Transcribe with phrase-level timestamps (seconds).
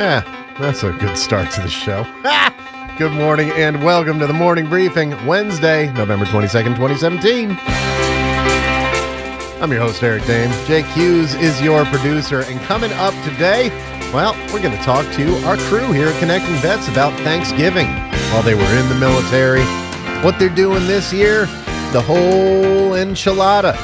[0.00, 2.06] Yeah, that's a good start to the show.
[2.24, 7.50] Ah, good morning and welcome to the morning briefing, Wednesday, November 22nd, 2017.
[9.60, 10.66] I'm your host, Eric Dehm.
[10.66, 13.68] Jake Hughes is your producer, and coming up today,
[14.10, 17.88] well, we're going to talk to our crew here at Connecting Vets about Thanksgiving
[18.32, 19.64] while they were in the military,
[20.24, 21.40] what they're doing this year,
[21.92, 23.74] the whole enchilada.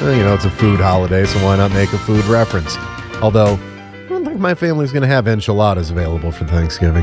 [0.00, 2.76] Well, you know, it's a food holiday, so why not make a food reference?
[3.20, 3.58] Although,
[4.22, 7.02] don't think my family's going to have enchiladas available for Thanksgiving.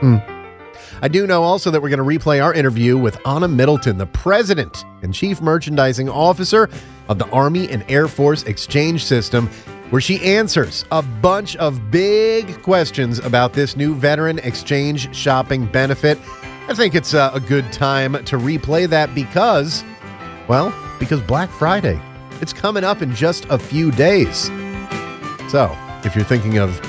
[0.00, 0.16] Hmm.
[1.02, 4.06] I do know also that we're going to replay our interview with Anna Middleton, the
[4.06, 6.70] president and chief merchandising officer
[7.08, 9.48] of the Army and Air Force Exchange System,
[9.90, 16.18] where she answers a bunch of big questions about this new veteran exchange shopping benefit.
[16.68, 19.84] I think it's uh, a good time to replay that because,
[20.48, 22.00] well, because Black Friday.
[22.40, 24.46] It's coming up in just a few days.
[25.50, 26.80] So, if you're thinking of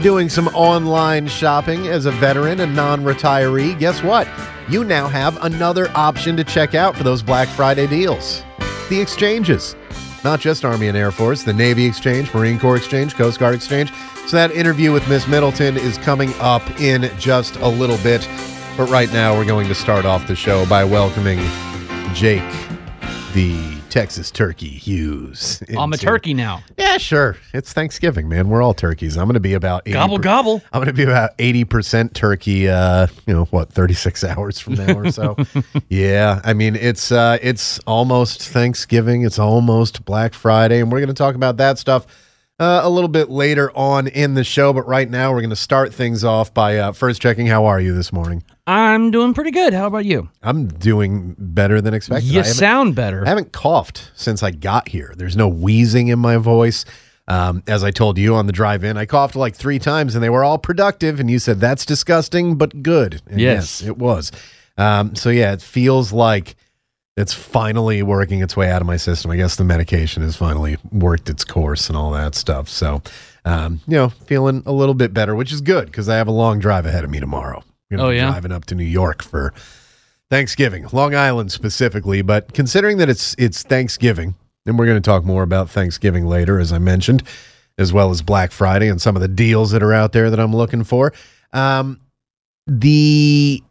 [0.00, 4.28] doing some online shopping as a veteran and non retiree, guess what?
[4.68, 8.42] You now have another option to check out for those Black Friday deals
[8.88, 9.74] the exchanges.
[10.22, 13.90] Not just Army and Air Force, the Navy Exchange, Marine Corps Exchange, Coast Guard Exchange.
[14.26, 18.28] So, that interview with Miss Middleton is coming up in just a little bit.
[18.76, 21.40] But right now, we're going to start off the show by welcoming
[22.14, 22.42] Jake,
[23.32, 25.62] the Texas Turkey Hughes.
[25.76, 26.62] I'm a turkey now.
[26.78, 27.36] yeah, sure.
[27.52, 28.48] It's Thanksgiving, man.
[28.48, 29.18] We're all turkeys.
[29.18, 30.62] I'm going to be about 80 Gobble gobble.
[30.72, 34.94] I'm going to be about 80% turkey uh, you know, what, 36 hours from now
[34.94, 35.36] or so.
[35.90, 39.24] yeah, I mean, it's uh it's almost Thanksgiving.
[39.24, 42.06] It's almost Black Friday, and we're going to talk about that stuff
[42.62, 45.56] uh, a little bit later on in the show, but right now we're going to
[45.56, 48.44] start things off by uh, first checking how are you this morning?
[48.68, 49.72] I'm doing pretty good.
[49.74, 50.28] How about you?
[50.44, 52.30] I'm doing better than expected.
[52.30, 53.24] You sound better.
[53.26, 55.12] I haven't coughed since I got here.
[55.16, 56.84] There's no wheezing in my voice.
[57.26, 60.22] Um, as I told you on the drive in, I coughed like three times and
[60.22, 61.18] they were all productive.
[61.18, 63.20] And you said, that's disgusting, but good.
[63.28, 63.82] And Yes.
[63.82, 64.30] it was.
[64.78, 66.54] Um, so, yeah, it feels like
[67.16, 69.30] it's finally working its way out of my system.
[69.30, 72.68] I guess the medication has finally worked its course and all that stuff.
[72.68, 73.02] So,
[73.44, 76.32] um, you know, feeling a little bit better, which is good because I have a
[76.32, 77.58] long drive ahead of me tomorrow.
[77.90, 78.30] I'm gonna Oh, yeah?
[78.30, 79.52] driving up to New York for
[80.30, 84.34] Thanksgiving, Long Island specifically, but considering that it's it's Thanksgiving,
[84.64, 87.22] and we're going to talk more about Thanksgiving later, as I mentioned,
[87.76, 90.40] as well as Black Friday and some of the deals that are out there that
[90.40, 91.12] I'm looking for.
[91.52, 92.00] Um,
[92.66, 93.62] the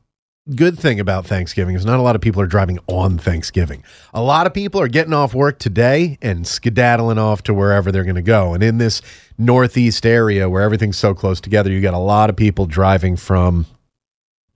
[0.50, 3.84] good thing about Thanksgiving is not a lot of people are driving on Thanksgiving.
[4.13, 8.03] A lot of people are getting off work today and skedaddling off to wherever they're
[8.03, 8.53] going to go.
[8.53, 9.02] And in this
[9.38, 13.66] northeast area where everything's so close together, you got a lot of people driving from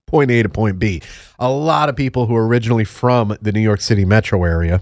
[0.07, 1.01] point A to point B.
[1.39, 4.81] A lot of people who are originally from the New York City metro area,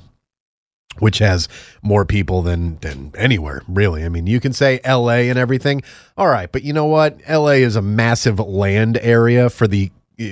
[0.99, 1.49] which has
[1.81, 4.05] more people than than anywhere, really.
[4.05, 5.81] I mean, you can say LA and everything.
[6.17, 7.17] All right, but you know what?
[7.27, 9.91] LA is a massive land area for the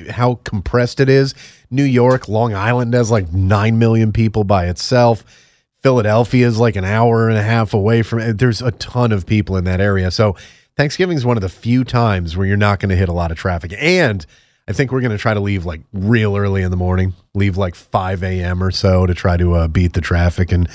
[0.10, 1.34] how compressed it is.
[1.70, 5.24] New York, Long Island has like 9 million people by itself.
[5.82, 8.38] Philadelphia is like an hour and a half away from it.
[8.38, 10.12] there's a ton of people in that area.
[10.12, 10.36] So
[10.78, 13.32] Thanksgiving is one of the few times where you're not going to hit a lot
[13.32, 13.74] of traffic.
[13.78, 14.26] And
[14.68, 17.58] I think we're going to try to leave like real early in the morning, leave
[17.58, 18.64] like 5 a.m.
[18.64, 20.52] or so to try to uh, beat the traffic.
[20.52, 20.70] And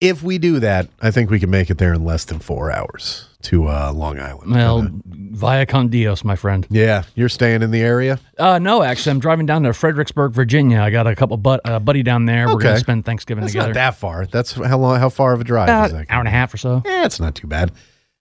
[0.00, 2.72] if we do that, I think we can make it there in less than four
[2.72, 4.52] hours to uh, Long Island.
[4.52, 4.88] well, Uh,
[5.32, 6.66] via con Dios, my friend.
[6.70, 8.18] yeah, you're staying in the area.
[8.38, 10.80] Uh, no, actually, I'm driving down to Fredericksburg, Virginia.
[10.80, 12.46] I got a couple but uh, buddy down there.
[12.48, 13.68] We're gonna spend Thanksgiving That's together.
[13.70, 14.26] not that far.
[14.26, 14.98] That's how long?
[14.98, 16.00] How far of a drive About is that?
[16.00, 16.82] an hour and a half or so.
[16.84, 17.70] Yeah, it's not too bad.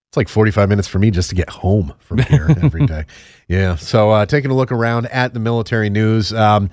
[0.09, 3.06] It's like 45 minutes for me just to get home from here every day.
[3.48, 3.75] Yeah.
[3.75, 6.69] So, uh, taking a look around at the military news, um,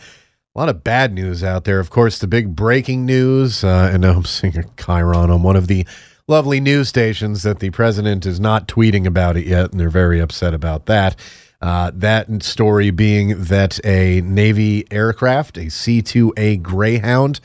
[0.55, 1.79] a lot of bad news out there.
[1.79, 5.67] Of course, the big breaking news, uh, and I'm seeing a Chiron on one of
[5.67, 5.87] the
[6.29, 10.21] lovely news stations that the president is not tweeting about it yet, and they're very
[10.21, 11.17] upset about that.
[11.63, 17.41] Uh, that story being that a Navy aircraft, a C 2A Greyhound,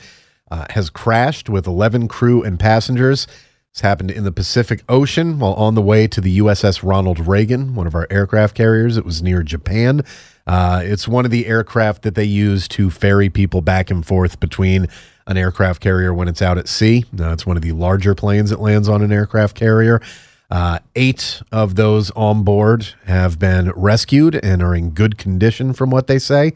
[0.50, 3.26] uh, has crashed with 11 crew and passengers.
[3.72, 7.74] This happened in the Pacific Ocean while on the way to the USS Ronald Reagan,
[7.74, 8.98] one of our aircraft carriers.
[8.98, 10.02] It was near Japan.
[10.46, 14.40] Uh, it's one of the aircraft that they use to ferry people back and forth
[14.40, 14.88] between
[15.26, 17.04] an aircraft carrier when it's out at sea.
[17.12, 20.00] It's one of the larger planes that lands on an aircraft carrier.
[20.50, 25.90] Uh, eight of those on board have been rescued and are in good condition, from
[25.90, 26.52] what they say.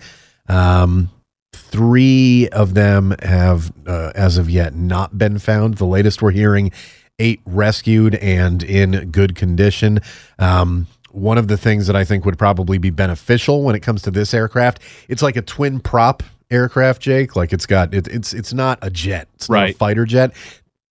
[0.48, 1.10] Um,
[1.54, 5.78] three of them have, uh, as of yet, not been found.
[5.78, 6.72] The latest we're hearing
[7.18, 10.00] eight rescued and in good condition.
[10.38, 14.02] Um, one of the things that I think would probably be beneficial when it comes
[14.02, 17.36] to this aircraft, it's like a twin prop aircraft, Jake.
[17.36, 19.76] Like it's got it, it's it's not a jet, it's not a Right.
[19.76, 20.32] fighter jet.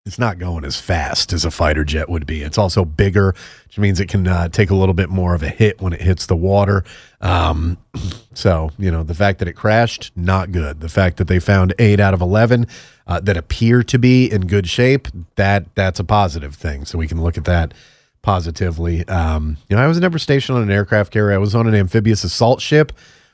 [0.06, 2.44] It's not going as fast as a fighter jet would be.
[2.44, 3.34] It's also bigger,
[3.66, 6.02] which means it can uh, take a little bit more of a hit when it
[6.02, 6.84] hits the water.
[7.22, 7.80] Um,
[8.36, 10.80] so you know the fact that it crashed, not good.
[10.81, 12.68] The fact that they found eight out of eleven
[13.08, 16.86] uh, that appear to be in good shape, that that's a positive thing.
[16.86, 17.74] So we can look at that
[18.22, 19.08] positively.
[19.08, 21.34] Um, you know, I was never stationed on an aircraft carrier.
[21.34, 22.92] I was on an amphibious assault ship,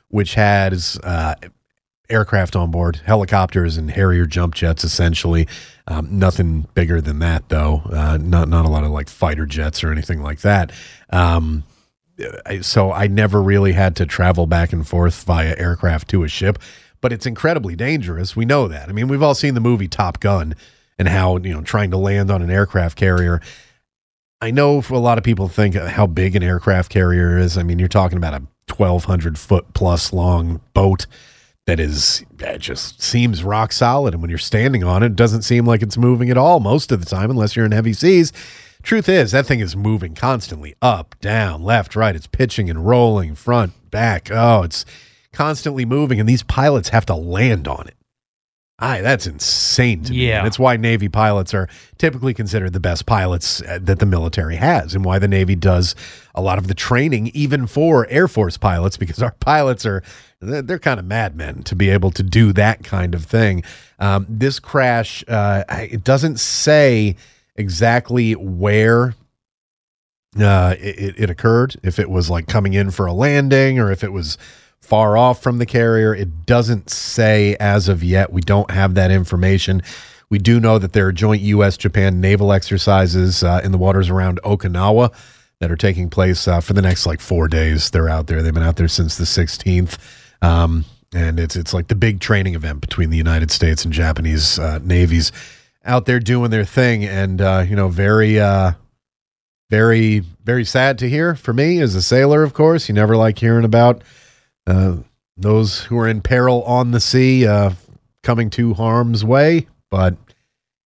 [0.08, 1.34] which has uh,
[2.12, 5.48] aircraft on board, helicopters and Harrier jump jets, essentially.
[5.86, 7.82] Um, nothing bigger than that, though.
[7.90, 10.70] Uh, not not a lot of like fighter jets or anything like that.
[11.10, 11.64] Um,
[12.60, 16.58] so I never really had to travel back and forth via aircraft to a ship,
[17.00, 18.36] but it's incredibly dangerous.
[18.36, 18.88] We know that.
[18.88, 20.54] I mean, we've all seen the movie Top Gun
[20.98, 23.40] and how you know trying to land on an aircraft carrier.
[24.40, 27.56] I know for a lot of people think how big an aircraft carrier is.
[27.56, 28.42] I mean, you're talking about a
[28.74, 31.06] 1,200 foot plus long boat
[31.66, 34.14] that is that just seems rock solid.
[34.14, 36.92] And when you're standing on it, it doesn't seem like it's moving at all most
[36.92, 38.32] of the time, unless you're in heavy seas.
[38.82, 42.16] Truth is, that thing is moving constantly up, down, left, right.
[42.16, 44.28] It's pitching and rolling, front, back.
[44.32, 44.84] Oh, it's
[45.32, 47.94] constantly moving, and these pilots have to land on it.
[48.82, 50.26] Aye, that's insane to me.
[50.28, 50.38] Yeah.
[50.38, 51.68] And it's why Navy pilots are
[51.98, 55.94] typically considered the best pilots uh, that the military has, and why the Navy does
[56.34, 60.02] a lot of the training, even for Air Force pilots, because our pilots are
[60.40, 63.62] they're, they're kind of madmen to be able to do that kind of thing.
[64.00, 67.14] Um, this crash, uh, it doesn't say
[67.54, 69.14] exactly where
[70.40, 74.02] uh, it- it occurred, if it was like coming in for a landing or if
[74.02, 74.38] it was
[74.82, 76.14] far off from the carrier.
[76.14, 78.32] It doesn't say as of yet.
[78.32, 79.82] We don't have that information.
[80.28, 81.76] We do know that there are joint U.S.
[81.76, 85.12] Japan naval exercises uh, in the waters around Okinawa
[85.60, 87.90] that are taking place uh, for the next like four days.
[87.90, 88.42] They're out there.
[88.42, 89.98] They've been out there since the 16th.
[90.42, 90.84] Um,
[91.14, 94.78] and it's it's like the big training event between the United States and Japanese uh,
[94.82, 95.30] navies
[95.84, 97.04] out there doing their thing.
[97.04, 98.72] And uh, you know, very uh,
[99.72, 103.38] very very sad to hear for me as a sailor of course you never like
[103.38, 104.02] hearing about
[104.66, 104.96] uh,
[105.36, 107.70] those who are in peril on the sea uh,
[108.22, 110.16] coming to harm's way but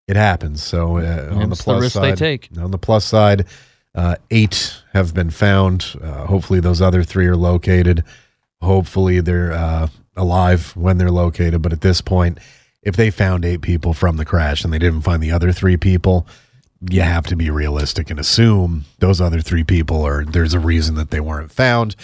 [0.08, 0.62] it happens.
[0.62, 2.48] So uh, on the It's the plus risk they side take.
[2.58, 3.46] on the plus side
[3.94, 5.96] uh, eight have been found.
[6.02, 8.04] Uh, hopefully those other three are located.
[8.60, 11.62] Hopefully they're uh, alive when they're located.
[11.62, 12.38] But at this point
[12.82, 15.76] if they found eight people from the crash and they didn't find the other three
[15.76, 16.26] people
[16.88, 20.94] you have to be realistic and assume those other three people are there's a reason
[20.94, 21.96] that they weren't found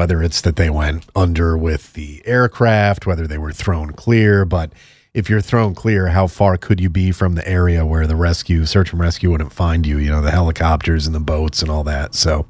[0.00, 4.72] whether it's that they went under with the aircraft whether they were thrown clear but
[5.12, 8.64] if you're thrown clear how far could you be from the area where the rescue
[8.64, 11.84] search and rescue wouldn't find you you know the helicopters and the boats and all
[11.84, 12.14] that?
[12.14, 12.46] So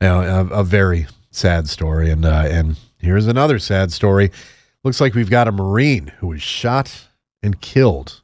[0.00, 1.06] you know a, a very
[1.36, 2.10] sad story.
[2.10, 4.32] And uh, and here's another sad story.
[4.82, 7.08] Looks like we've got a marine who was shot
[7.42, 8.22] and killed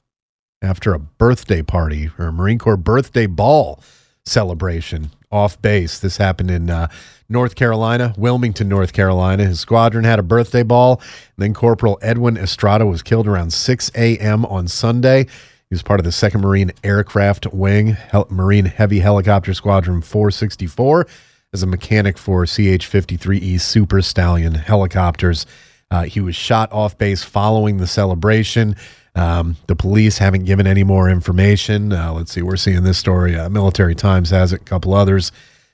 [0.62, 3.82] after a birthday party or a Marine Corps birthday ball
[4.24, 5.98] celebration off base.
[5.98, 6.88] This happened in uh,
[7.32, 9.44] North Carolina, Wilmington, North Carolina.
[9.44, 11.01] His squadron had a birthday ball.
[11.39, 14.44] then Corporal Edwin Estrada was killed around 6 a.m.
[14.46, 15.24] on Sunday.
[15.24, 21.06] He was part of the 2nd Marine Aircraft Wing, Hel- Marine Heavy Helicopter Squadron 464,
[21.55, 25.46] as a mechanic for CH 53E Super Stallion helicopters.
[25.91, 28.77] Uh, he was shot off base following the celebration.
[29.15, 31.93] Um, the police haven't given any more information.
[31.93, 33.39] Uh, let's see, we're seeing this story.
[33.39, 35.32] Uh, Military Times has it, a couple others.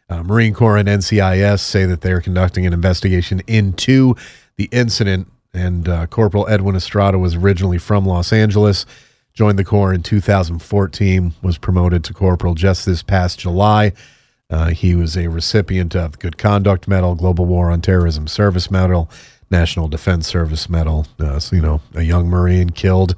[0.08, 4.14] Uh, Marine Corps and NCIS say that they're conducting an investigation into
[4.56, 5.30] the incident.
[5.52, 8.86] And uh, Corporal Edwin Estrada was originally from Los Angeles,
[9.34, 13.92] joined the Corps in 2014, was promoted to corporal just this past July.
[14.50, 18.70] Uh, he was a recipient of the Good Conduct Medal, Global War on Terrorism Service
[18.70, 19.10] Medal,
[19.50, 21.06] National Defense Service Medal.
[21.18, 23.14] Uh, so, you know, a young Marine killed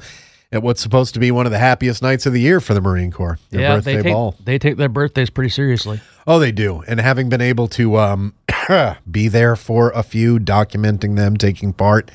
[0.52, 2.80] at what's supposed to be one of the happiest nights of the year for the
[2.80, 4.36] Marine Corps, their yeah, birthday they take ball.
[4.44, 6.00] they take their birthdays pretty seriously.
[6.26, 6.82] Oh, they do.
[6.88, 8.34] And having been able to um,
[9.10, 12.10] be there for a few, documenting them, taking part,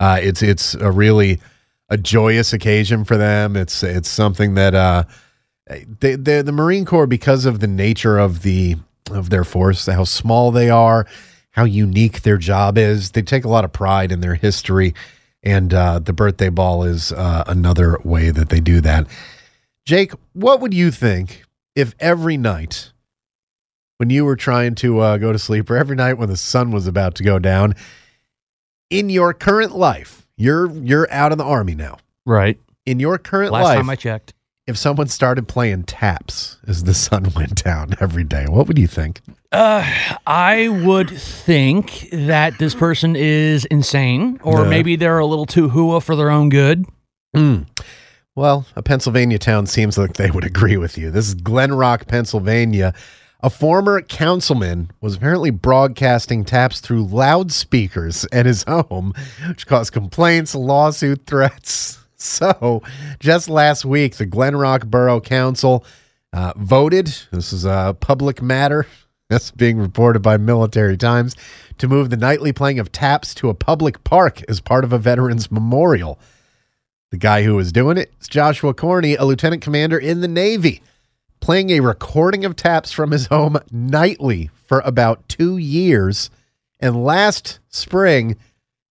[0.00, 1.40] uh, it's it's a really
[1.88, 3.56] a joyous occasion for them.
[3.56, 5.04] It's it's something that uh,
[6.00, 8.76] they, they, the Marine Corps, because of the nature of the
[9.10, 11.06] of their force, how small they are,
[11.50, 14.94] how unique their job is, they take a lot of pride in their history.
[15.42, 19.06] And uh, the birthday ball is uh, another way that they do that.
[19.84, 22.92] Jake, what would you think if every night
[23.98, 26.70] when you were trying to uh, go to sleep or every night when the sun
[26.70, 27.74] was about to go down.
[28.90, 31.98] In your current life, you're you're out in the army now.
[32.24, 32.58] Right.
[32.86, 34.34] In your current Last life, Last time I checked.
[34.68, 38.86] If someone started playing taps as the sun went down every day, what would you
[38.86, 39.20] think?
[39.50, 39.82] Uh,
[40.26, 44.68] I would think that this person is insane, or Yeah.
[44.68, 46.84] maybe they're a little too hua for their own good.
[47.34, 47.62] Hmm.
[48.36, 51.10] Well, a Pennsylvania town seems like they would agree with you.
[51.10, 52.92] This is Glen Rock, Pennsylvania.
[53.40, 59.14] A former councilman was apparently broadcasting taps through loudspeakers at his home,
[59.48, 61.98] which caused complaints, lawsuit threats.
[62.18, 62.82] So,
[63.20, 65.84] just last week, the Glen Rock Borough Council
[66.32, 67.06] uh, voted.
[67.30, 68.86] This is a public matter.
[69.30, 71.36] That's being reported by Military Times
[71.76, 74.98] to move the nightly playing of taps to a public park as part of a
[74.98, 76.18] veterans memorial.
[77.10, 80.82] The guy who was doing it is Joshua Corney, a lieutenant commander in the Navy,
[81.40, 86.30] playing a recording of taps from his home nightly for about two years.
[86.80, 88.36] And last spring,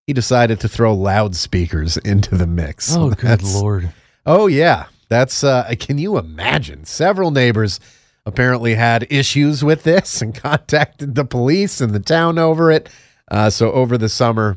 [0.08, 2.96] he decided to throw loudspeakers into the mix.
[2.96, 3.92] Oh, good That's- lord!
[4.24, 5.44] Oh yeah, that's.
[5.44, 6.86] Uh, can you imagine?
[6.86, 7.78] Several neighbors
[8.24, 12.88] apparently had issues with this and contacted the police and the town over it.
[13.30, 14.56] Uh, so over the summer,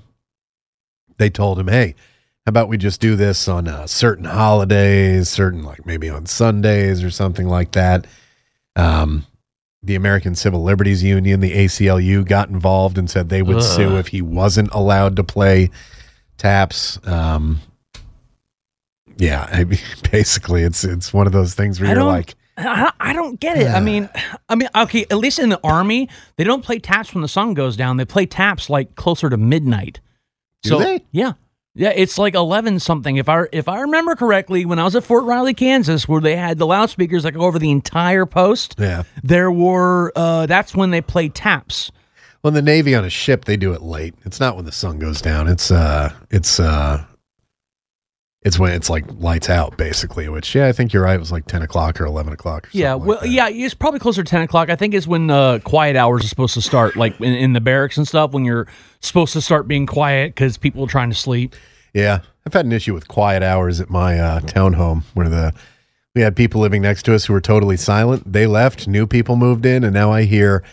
[1.17, 1.96] they told him, "Hey,
[2.46, 7.03] how about we just do this on uh, certain holidays, certain like maybe on Sundays
[7.03, 8.08] or something like that."
[8.77, 9.25] Um,
[9.83, 13.63] the American Civil Liberties Union, the ACLU, got involved and said they would Ugh.
[13.63, 15.69] sue if he wasn't allowed to play
[16.38, 17.00] taps.
[17.07, 17.61] Um,
[19.17, 19.79] yeah, I mean,
[20.11, 23.57] basically, it's it's one of those things where I you're like, I, I don't get
[23.57, 23.67] it.
[23.67, 24.09] I mean,
[24.50, 25.05] I mean, okay.
[25.09, 27.97] At least in the army, they don't play taps when the sun goes down.
[27.97, 30.00] They play taps like closer to midnight.
[30.63, 31.03] Do they?
[31.11, 31.33] Yeah,
[31.75, 31.89] yeah.
[31.95, 33.17] It's like eleven something.
[33.17, 36.35] If I if I remember correctly, when I was at Fort Riley, Kansas, where they
[36.35, 39.03] had the loudspeakers like over the entire post, yeah.
[39.23, 40.11] there were.
[40.15, 41.91] uh That's when they played taps.
[42.43, 44.15] Well, in the Navy on a ship, they do it late.
[44.25, 45.47] It's not when the sun goes down.
[45.47, 47.05] It's uh, it's uh,
[48.43, 50.27] it's when it's like lights out, basically.
[50.27, 51.15] Which, yeah, I think you're right.
[51.15, 52.67] It was like ten o'clock or eleven o'clock.
[52.67, 54.69] Or Yeah, well, like yeah, it's probably closer to ten o'clock.
[54.69, 57.62] I think is when uh, quiet hours are supposed to start, like in, in the
[57.62, 58.31] barracks and stuff.
[58.31, 58.67] When you're
[59.00, 61.55] supposed to start being quiet because people are trying to sleep.
[61.93, 65.53] Yeah, I've had an issue with quiet hours at my uh, townhome where the
[66.15, 68.31] we had people living next to us who were totally silent.
[68.31, 70.63] They left, new people moved in, and now I hear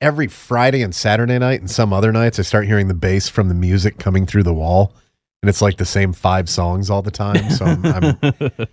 [0.00, 3.48] every Friday and Saturday night and some other nights I start hearing the bass from
[3.48, 4.94] the music coming through the wall,
[5.42, 7.50] and it's like the same five songs all the time.
[7.50, 8.18] So I'm I'm,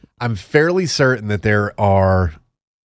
[0.19, 2.33] I'm fairly certain that there are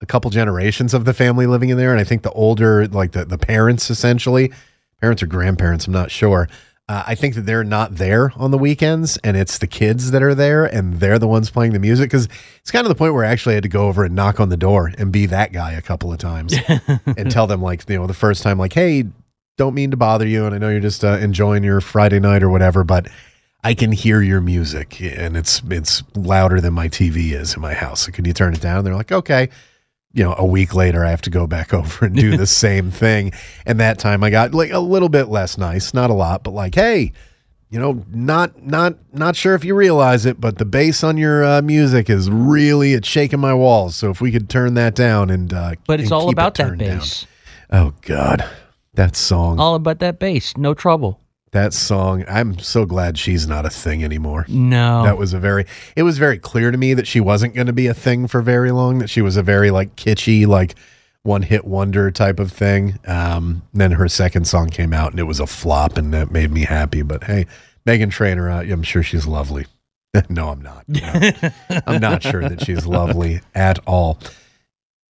[0.01, 3.11] a couple generations of the family living in there, and I think the older, like
[3.11, 4.51] the the parents, essentially
[4.99, 6.49] parents or grandparents, I'm not sure.
[6.89, 10.23] Uh, I think that they're not there on the weekends, and it's the kids that
[10.23, 12.09] are there, and they're the ones playing the music.
[12.09, 14.39] Because it's kind of the point where I actually had to go over and knock
[14.39, 16.55] on the door and be that guy a couple of times
[17.05, 19.05] and tell them, like, you know, the first time, like, hey,
[19.55, 22.41] don't mean to bother you, and I know you're just uh, enjoying your Friday night
[22.41, 23.07] or whatever, but
[23.63, 27.73] I can hear your music, and it's it's louder than my TV is in my
[27.73, 28.01] house.
[28.05, 28.83] So can you turn it down?
[28.83, 29.49] they're like, okay
[30.11, 32.91] you know, a week later, I have to go back over and do the same
[32.91, 33.31] thing.
[33.65, 36.51] And that time I got like a little bit less nice, not a lot, but
[36.51, 37.11] like, hey,
[37.69, 41.45] you know, not not not sure if you realize it, but the bass on your
[41.45, 43.95] uh, music is really it's shaking my walls.
[43.95, 46.33] So if we could turn that down and uh, But it's and all keep it
[46.33, 46.97] about that turned down.
[46.97, 47.27] bass.
[47.71, 48.43] Oh God,
[48.95, 50.57] that song, All about that bass.
[50.57, 51.19] No trouble.
[51.51, 52.23] That song.
[52.27, 54.45] I'm so glad she's not a thing anymore.
[54.47, 55.03] No.
[55.03, 55.65] That was a very
[55.95, 58.41] it was very clear to me that she wasn't going to be a thing for
[58.41, 60.75] very long, that she was a very like kitschy, like
[61.23, 62.99] one hit wonder type of thing.
[63.07, 66.51] Um, then her second song came out and it was a flop and that made
[66.51, 67.01] me happy.
[67.01, 67.47] But hey,
[67.85, 69.65] Meghan Trainor, uh, I'm sure she's lovely.
[70.29, 70.87] no, I'm not.
[70.87, 71.31] No.
[71.87, 74.19] I'm not sure that she's lovely at all.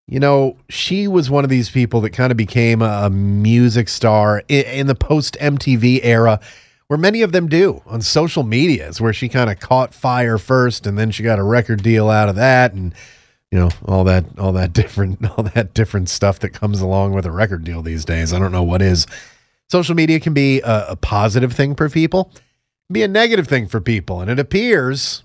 [0.10, 4.42] You know, she was one of these people that kind of became a, music star
[4.48, 6.40] in, in the post MTV era,
[6.88, 10.40] where many of them do on social media, is where she kind of caught fire
[10.40, 12.96] first, and then she got a record deal out of that, and
[13.52, 17.28] you know all that all that different all that different stuff that comes along with
[17.28, 18.34] a record deal these days.
[18.34, 19.06] I don't know what is.
[19.70, 22.32] Social media can be a, a positive thing for people,
[22.92, 25.22] be a negative thing for people, and it appears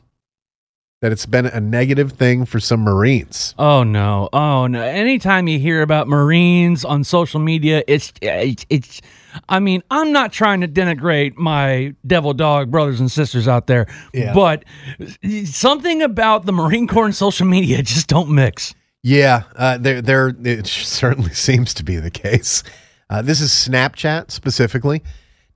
[1.05, 3.55] that it's been a negative thing for some Marines.
[3.59, 4.31] Oh no!
[4.33, 4.81] Oh no!
[4.81, 8.65] Anytime you hear about Marines on social media, it's it's.
[8.71, 9.03] it's
[9.47, 13.87] I mean, I'm not trying to denigrate my devil dog brothers and sisters out there,
[14.15, 14.33] Yeah.
[14.33, 14.65] but
[15.45, 18.75] something about the Marine Corps and social media just don't mix.
[19.03, 20.35] Yeah, uh, there, there.
[20.43, 22.63] It certainly seems to be the case.
[23.11, 25.03] Uh, this is Snapchat specifically.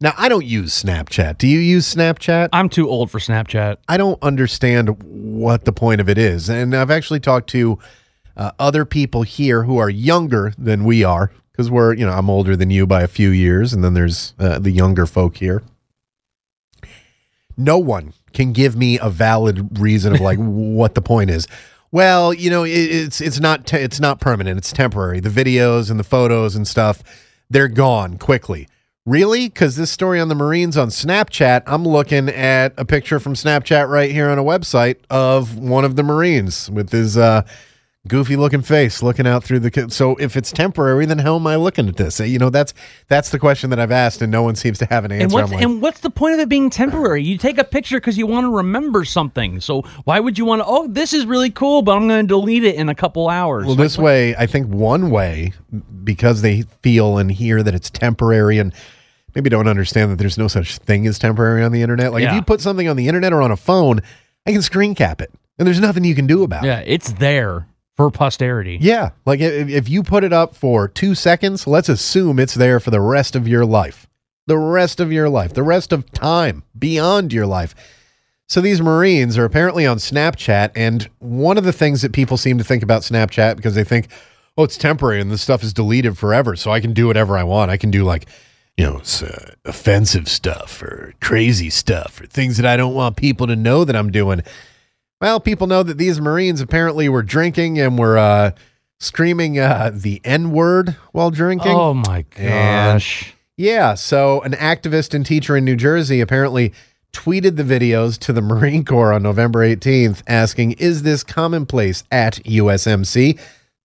[0.00, 1.38] Now, I don't use Snapchat.
[1.38, 2.50] Do you use Snapchat?
[2.52, 3.78] I'm too old for Snapchat.
[3.88, 6.48] I don't understand what the point of it is.
[6.48, 7.80] And I've actually talked to
[8.36, 12.30] uh, other people here who are younger than we are, because we're, you know, I'm
[12.30, 15.64] older than you by a few years, and then there's uh, the younger folk here.
[17.56, 21.48] No one can give me a valid reason of like what the point is.
[21.90, 24.58] Well, you know, it, it's it's not te- it's not permanent.
[24.58, 25.18] It's temporary.
[25.18, 27.02] The videos and the photos and stuff,
[27.50, 28.68] they're gone quickly.
[29.08, 29.48] Really?
[29.48, 33.88] Because this story on the Marines on Snapchat, I'm looking at a picture from Snapchat
[33.88, 37.40] right here on a website of one of the Marines with his uh,
[38.06, 39.86] goofy looking face looking out through the.
[39.88, 42.20] So if it's temporary, then how am I looking at this?
[42.20, 42.74] You know, that's
[43.08, 45.24] that's the question that I've asked, and no one seems to have an answer.
[45.24, 47.22] And what's like, and what's the point of it being temporary?
[47.22, 49.58] You take a picture because you want to remember something.
[49.62, 50.66] So why would you want to?
[50.66, 53.64] Oh, this is really cool, but I'm going to delete it in a couple hours.
[53.64, 55.54] Well, Like, this way, I think one way,
[56.04, 58.74] because they feel and hear that it's temporary and
[59.38, 62.12] maybe don't understand that there's no such thing as temporary on the internet.
[62.12, 64.00] Like if you put something on the internet or on a phone,
[64.44, 66.66] I can screen cap it and there's nothing you can do about it.
[66.66, 68.78] yeah, it's there for posterity.
[68.80, 69.10] Yeah.
[69.26, 72.90] Like if, if you put it up for two seconds, let's assume it's there for
[72.90, 74.08] the rest of your life.
[74.48, 77.74] The rest of your life, the rest of time beyond your life.
[78.48, 82.56] So these Marines are apparently on Snapchat, and one of the things that people seem
[82.56, 84.08] to think about Snapchat because they think,
[84.56, 87.42] oh, it's temporary and this stuff is deleted forever, so I can do whatever I
[87.44, 87.70] want.
[87.70, 88.26] I can do like,
[88.78, 93.46] you know, uh, offensive stuff or crazy stuff or things that I don't want people
[93.48, 94.40] to know that I'm doing.
[95.20, 98.52] Well, people know that these Marines apparently were drinking and were uh,
[99.00, 101.72] screaming uh, the N word while drinking.
[101.72, 102.48] Oh my And-
[102.98, 103.34] gosh.
[103.56, 106.72] Yeah, so an activist and teacher in New Jersey apparently
[107.12, 112.34] tweeted the videos to the Marine Corps on November 18th asking, Is this commonplace at
[112.44, 113.36] USMC?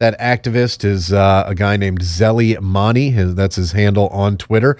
[0.03, 3.11] That activist is uh, a guy named Zellie Imani.
[3.11, 4.77] His, that's his handle on Twitter.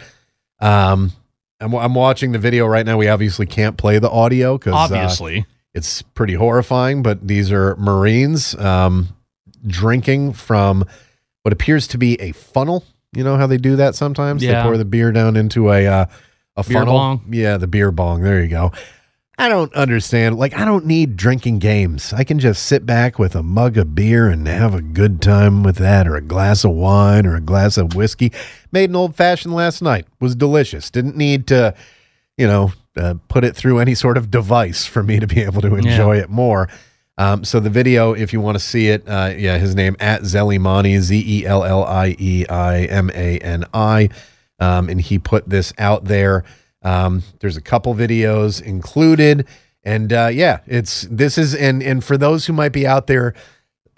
[0.59, 1.13] Um,
[1.61, 2.97] I'm, I'm watching the video right now.
[2.97, 5.45] We obviously can't play the audio because Obviously.
[5.73, 9.15] it's pretty horrifying, but these are Marines um,
[9.65, 10.83] drinking from
[11.43, 12.83] what appears to be a funnel.
[13.15, 14.41] You know how they do that sometimes?
[14.41, 14.63] They Yeah.
[14.63, 16.05] pour the beer down into a uh,
[16.57, 16.93] a Beer funnel.
[16.95, 17.25] bong?
[17.29, 18.23] Yeah, the beer bong.
[18.23, 18.73] There you go.
[19.37, 20.37] I don't understand.
[20.37, 22.13] Like, I don't need drinking games.
[22.13, 25.63] I can just sit back with a mug of beer and have a good time
[25.63, 28.31] with that, or a glass of wine, or a glass of whiskey.
[28.71, 30.05] Made an old fashioned last night.
[30.19, 30.91] Was delicious.
[30.91, 31.73] Didn't need to,
[32.37, 35.61] you know, uh, put it through any sort of device for me to be able
[35.61, 36.69] to enjoy it more.
[37.17, 40.21] Um, so the video, if you want to see it, uh, yeah, his name at
[40.21, 44.09] Zellimani, Z E L L I E I M A N I,
[44.59, 46.43] um, and he put this out there.
[46.83, 49.47] Um, there's a couple videos included,
[49.83, 53.33] and uh, yeah, it's this is and and for those who might be out there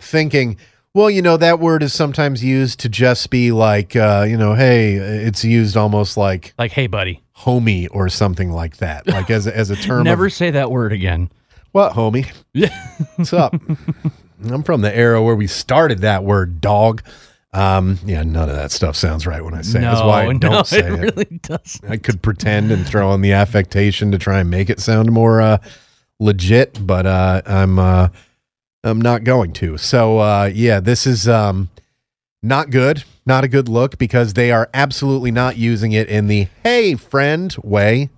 [0.00, 0.56] thinking,
[0.94, 4.54] well, you know, that word is sometimes used to just be like, uh, you know,
[4.54, 9.46] hey, it's used almost like Like, hey, buddy, homie or something like that, like as
[9.46, 10.04] a, as a term.
[10.04, 11.30] never Of, say that word again.
[11.72, 12.30] what homie?
[12.52, 12.76] Yeah,
[13.16, 13.54] What's up?
[14.50, 17.02] I'm from the era where we started that word, dog.
[17.52, 19.82] Um, yeah, none of that stuff sounds right when I say it.
[19.82, 21.16] no, That's why I don't no, say it it.
[21.16, 21.80] really does.
[21.88, 25.40] I could pretend and throw on the affectation to try and make it sound more
[25.40, 25.58] uh,
[26.20, 28.08] legit, but uh, I'm uh,
[28.84, 29.78] I'm not going to.
[29.78, 31.70] So uh, yeah, this is um,
[32.40, 36.46] not good, not a good look because they are absolutely not using it in the
[36.62, 38.10] "Hey friend" way,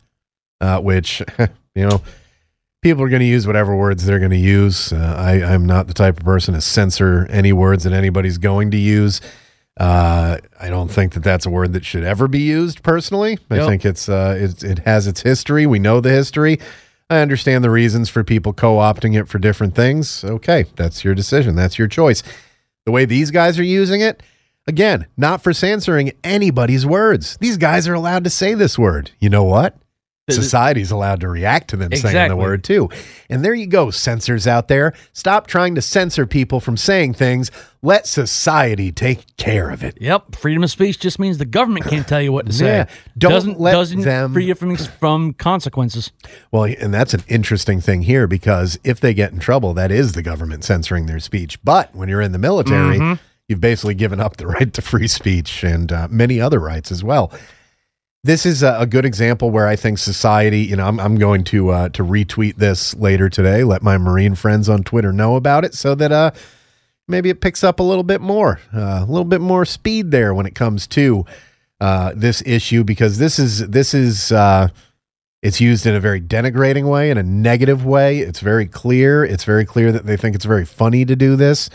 [0.60, 1.22] uh, which
[1.74, 2.02] you know
[2.82, 4.92] people are going to use whatever words they're going to use.
[4.92, 8.70] Uh, I, I'm not the type of person to censor any words that anybody's going
[8.72, 9.20] to use.
[9.78, 12.82] Uh, I don't think that that's a word that should ever be used.
[12.82, 13.66] Personally, I Yep.
[13.68, 15.64] think it's uh, it, it has its history.
[15.64, 16.58] We know the history.
[17.08, 20.24] I understand the reasons for people co-opting it for different things.
[20.24, 21.56] Okay, that's your decision.
[21.56, 22.22] That's your choice.
[22.84, 24.22] The way these guys are using it,
[24.66, 27.36] again, not for censoring anybody's words.
[27.38, 29.10] These guys are allowed to say this word.
[29.20, 29.76] You know what?
[30.30, 32.88] Society's allowed to react to them saying the word too.
[33.28, 34.92] And there you go, censors out there.
[35.12, 37.50] Stop trying to censor people from saying things.
[37.82, 39.98] Let society take care of it.
[40.00, 42.66] Yep, freedom of speech just means the government can't tell you what to say.
[42.66, 42.86] Yeah,
[43.18, 46.12] don't doesn't let doesn't them- free you from from consequences.
[46.52, 50.12] Well, and that's an interesting thing here because if they get in trouble, that is
[50.12, 51.58] the government censoring their speech.
[51.64, 53.20] But when you're in the military, Mm-hmm.
[53.48, 57.02] you've basically given up the right to free speech and uh, many other rights as
[57.02, 57.32] well.
[58.24, 61.70] This is a, good example where I think society, you know, I'm, I'm going to
[61.70, 63.64] uh, to retweet this later today.
[63.64, 66.30] Let my Marine friends on Twitter know about it so that uh,
[67.08, 70.34] maybe it picks up a little bit more, uh, a little bit more speed there
[70.34, 71.26] when it comes to
[71.80, 74.68] uh, this issue because this is this is uh,
[75.42, 78.20] it's used in a very denigrating way, in a negative way.
[78.20, 79.24] It's very clear.
[79.24, 81.70] It's very clear that they think it's very funny to do this.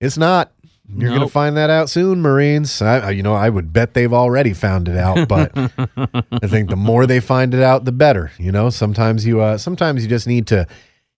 [0.00, 0.50] It's not.
[0.88, 2.80] You're going to find that out soon, Marines.
[2.80, 6.76] I, you know, I would bet they've already found it out, but I think the
[6.76, 8.30] more they find it out, the better.
[8.38, 10.66] You know, sometimes you, uh, sometimes you just need to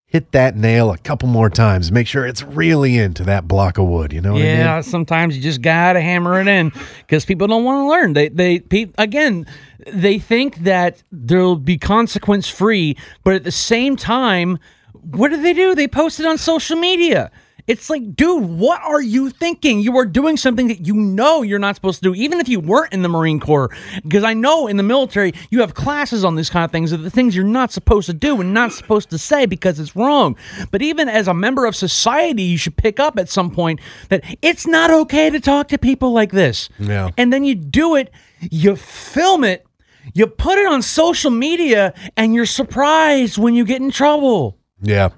[0.07, 1.93] hit that nail a couple more times.
[1.93, 4.11] Make sure it's really into that block of wood.
[4.13, 4.83] You know what I Yeah, mean?
[4.85, 8.15] sometimes you just gotta hammer it in because people don't want to learn.
[8.15, 9.47] They they pe- again
[9.87, 14.59] they think that there'll be consequence free, but at the same time,
[14.95, 15.75] what do they do?
[15.75, 17.31] They post it on social media.
[17.69, 19.81] It's like, dude, what are you thinking?
[19.81, 22.61] You are doing something that you know you're not supposed to do, even if you
[22.61, 23.71] weren't in the Marine Corps.
[24.03, 27.03] Because I know in the military, you have classes on these kind of things, of
[27.03, 30.35] the things you're not supposed to do and not supposed to say because it's wrong.
[30.71, 34.25] But even as a member of society, you should pick up at some point that
[34.41, 36.71] it's not okay to talk to people like this.
[36.79, 37.11] Yeah.
[37.19, 39.67] And then you do it, you film it,
[40.15, 44.57] you put it on social media, and you're surprised when you get in trouble.
[44.81, 45.11] Yeah.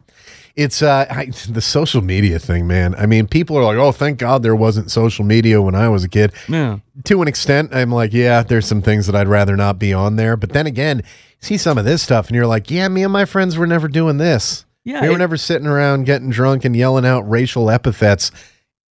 [0.56, 2.94] It's uh I, the social media thing, man.
[2.96, 6.04] I mean, people are like, "Oh, thank God there wasn't social media when I was
[6.04, 6.78] a kid." Yeah.
[7.04, 10.16] To an extent, I'm like, "Yeah, there's some things that I'd rather not be on
[10.16, 11.02] there." But then again,
[11.40, 13.88] see some of this stuff and you're like, "Yeah, me and my friends were never
[13.88, 14.64] doing this.
[14.84, 18.30] Yeah, we were it- never sitting around getting drunk and yelling out racial epithets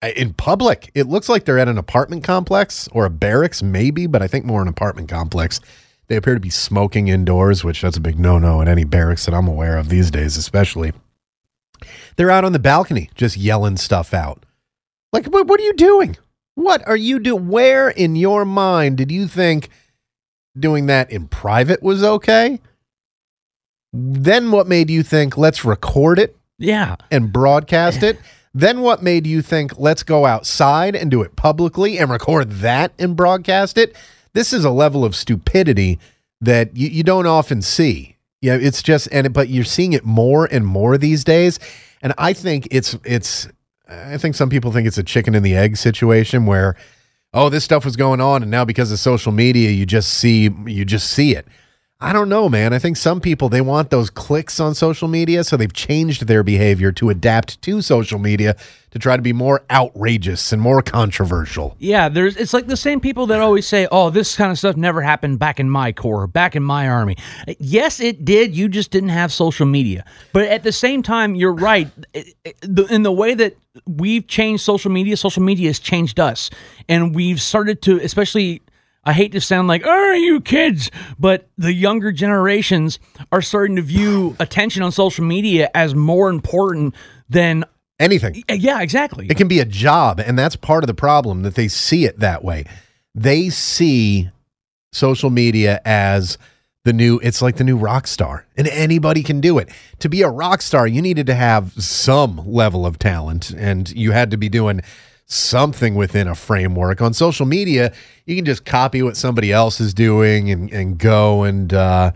[0.02, 0.91] uh, in public.
[0.95, 4.45] It looks like they're at an apartment complex or a barracks maybe, but I think
[4.45, 5.60] more an apartment complex.
[6.08, 9.34] They appear to be smoking indoors, which that's a big no-no in any barracks that
[9.36, 10.93] I'm aware of these days, especially.
[12.15, 14.46] They're out on the balcony just yelling stuff out.
[15.13, 16.18] Like, what, what are you doing?
[16.56, 17.48] What are you doing?
[17.48, 19.70] Where in your mind did you think
[20.58, 22.60] doing that in private was okay?
[23.94, 26.96] Then what made you think, let's record it Yeah.
[27.12, 28.20] and broadcast it?
[28.52, 32.92] Then what made you think, let's go outside and do it publicly and record that
[32.98, 33.96] and broadcast it?
[34.34, 36.00] This is a level of stupidity
[36.42, 38.18] that you, you don't often see.
[38.41, 41.60] Yeah, it's just and but you're seeing it more and more these days.
[42.02, 43.47] And I think it's it's
[43.88, 46.75] I think some people think it's a chicken and the egg situation where
[47.34, 50.49] oh this stuff was going on and now because of social media you just see
[50.65, 51.47] you just see it.
[52.02, 52.72] I don't know, man.
[52.72, 56.44] I think some people they want those clicks on social media, so they've changed their
[56.44, 58.56] behavior to adapt to social media
[58.92, 61.76] to try to be more outrageous and more controversial.
[61.78, 64.78] Yeah, there's it's like the same people that always say, "Oh, this kind of stuff
[64.78, 67.18] never happened back in my corps, back in my army."
[67.60, 68.56] Yes, it did.
[68.56, 70.06] You just didn't have social media.
[70.32, 71.90] But at the same time, you're right.
[72.90, 76.50] In the way that we've changed social media, social media has changed us,
[76.88, 78.62] and we've started to, especially.
[79.04, 83.00] I hate to sound like, "Oh, you kids," but the younger generations
[83.32, 86.96] are starting to view attention on social media as more important
[87.30, 87.66] than.
[88.00, 88.44] Anything.
[88.50, 89.28] Yeah, exactly.
[89.30, 92.20] It can be a job, and that's part of the problem that they see it
[92.20, 92.66] that way.
[93.14, 94.30] They see
[94.92, 96.38] social media as
[96.86, 99.70] the new it's like the new rock star and anybody can do it.
[100.00, 104.12] To be a rock star, you needed to have some level of talent and you
[104.12, 104.82] had to be doing
[105.30, 107.02] something within a framework.
[107.02, 107.94] On social media,
[108.26, 112.12] you can just copy what somebody else is doing and and go and uh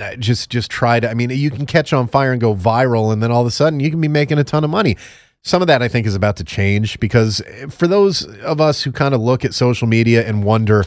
[0.00, 3.12] uh, just just try to i mean you can catch on fire and go viral
[3.12, 4.96] and then all of a sudden you can be making a ton of money.
[5.44, 8.82] Some of that i think is about to change because eh, for those of us
[8.82, 10.84] who kind of look at social media and wonder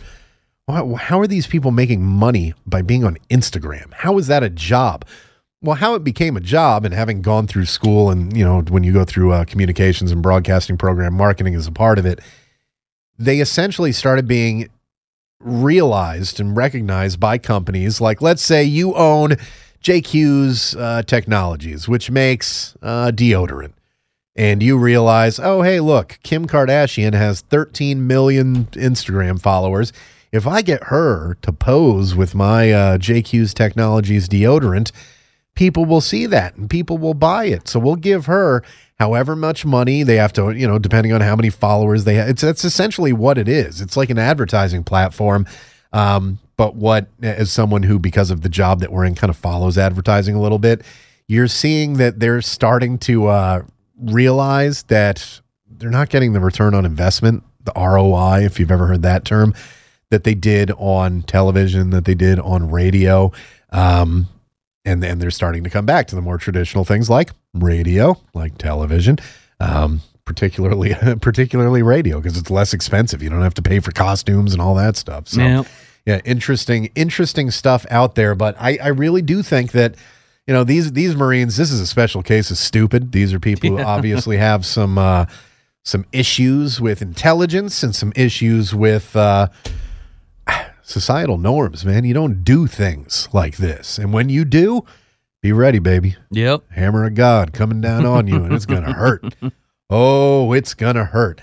[0.66, 3.94] "Why- how are these people making money by being on instagram?
[3.94, 5.06] How is that a job
[5.66, 8.84] well how it became a job and having gone through school and you know when
[8.84, 12.20] you go through uh, communications and broadcasting program marketing is a part of it
[13.18, 14.70] they essentially started being
[15.40, 19.36] realized and recognized by companies like let's say you own
[19.86, 23.74] JQ's uh, Technologies, which makes uh, deodorant,
[24.36, 29.94] and you realize, oh hey, look, Kim Kardashian has 13 million Instagram followers.
[30.32, 34.92] If I get her to pose with my uh, JQ's Technologies deodorant,
[35.56, 37.68] people will see that and people will buy it.
[37.68, 38.64] So we'll give her
[39.00, 42.30] however much money they have to, you know, depending on how many followers they have.
[42.30, 43.82] It's that's essentially what it is.
[43.82, 45.48] It's like an advertising platform.
[45.94, 49.38] Um, but what as someone who, because of the job that we're in, kind of
[49.38, 50.84] follows advertising a little bit,
[51.28, 53.64] you're seeing that they're starting to uh,
[54.00, 59.02] realize that they're not getting the return on investment, the ROI, if you've ever heard
[59.02, 59.54] that term,
[60.12, 63.32] that they did on television, that they did on radio.
[63.72, 64.28] Um,
[64.86, 68.58] and then they're starting to come back to the more traditional things like radio, like
[68.58, 69.18] television,
[69.60, 73.22] um, particularly particularly radio because it's less expensive.
[73.24, 75.28] You don't have to pay for costumes and all that stuff.
[75.28, 75.64] So Yeah.
[76.06, 78.36] yeah, interesting interesting stuff out there.
[78.36, 79.96] But I, I really do think that
[80.48, 81.58] you know these these Marines.
[81.58, 83.12] This is a special case of stupid.
[83.12, 85.26] These are people who obviously have some uh,
[85.84, 89.16] some issues with intelligence and some issues with.
[89.16, 89.48] Uh,
[90.86, 92.06] societal norms, man.
[92.06, 93.98] You don't do things like this.
[93.98, 94.86] And when you do,
[95.42, 96.16] be ready, baby.
[96.32, 96.64] Yep.
[96.72, 99.36] Hammer of God coming down on you, and it's going to hurt.
[99.88, 101.40] Oh, it's going to hurt.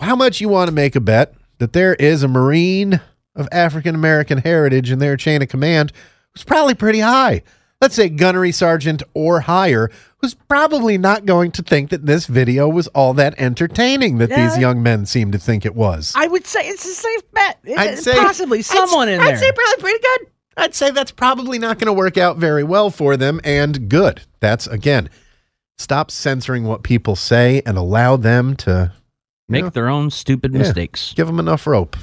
[0.00, 3.00] How much you want to make a bet that there is a Marine
[3.36, 5.92] of African American heritage in their chain of command
[6.32, 7.44] who's probably pretty high?
[7.84, 12.66] Let's say gunnery sergeant or higher, who's probably not going to think that this video
[12.66, 16.10] was all that entertaining that these young men seem to think it was.
[16.16, 17.58] I would say it's a safe bet.
[17.76, 19.34] I'd say possibly I'd- someone in there.
[19.34, 20.30] I'd say probably pretty good.
[20.56, 24.22] I'd say that's probably not going to work out very well for them, and good.
[24.40, 25.10] That's again,
[25.76, 28.92] stop censoring what people say and allow them to
[29.46, 30.60] Make know, their own stupid Yeah.
[30.60, 31.12] mistakes.
[31.14, 31.96] give them enough rope.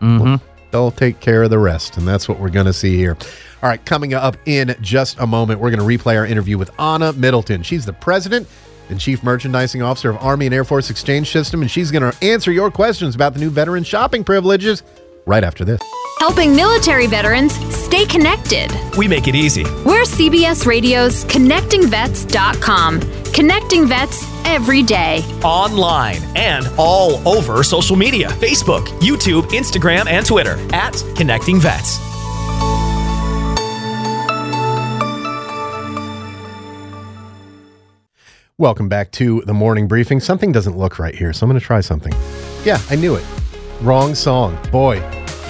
[0.00, 0.36] hmm
[0.70, 3.16] They'll take care of the rest, and that's what we're going to see here.
[3.62, 6.70] All right, coming up in just a moment, we're going to replay our interview with
[6.80, 7.62] Anna Middleton.
[7.62, 8.48] She's the president
[8.88, 12.24] and chief merchandising officer of Army and Air Force Exchange System, and she's going to
[12.24, 14.82] answer your questions about the new veteran shopping privileges
[15.30, 15.80] right after this.
[16.18, 18.68] helping military veterans stay connected.
[18.98, 19.64] We make it easy.
[19.86, 23.00] We're CBS Radio's ConnectingVets.com,
[23.32, 25.22] connecting vets every day.
[25.42, 31.98] Online and all over social media Facebook, YouTube, Instagram, and Twitter at Connecting Vets.
[38.58, 40.20] Welcome back to the morning briefing.
[40.20, 42.12] Something doesn't look right here, so I'm going to try something.
[42.62, 43.24] Yeah, I knew it.
[43.80, 44.58] Wrong song.
[44.70, 45.00] Boy,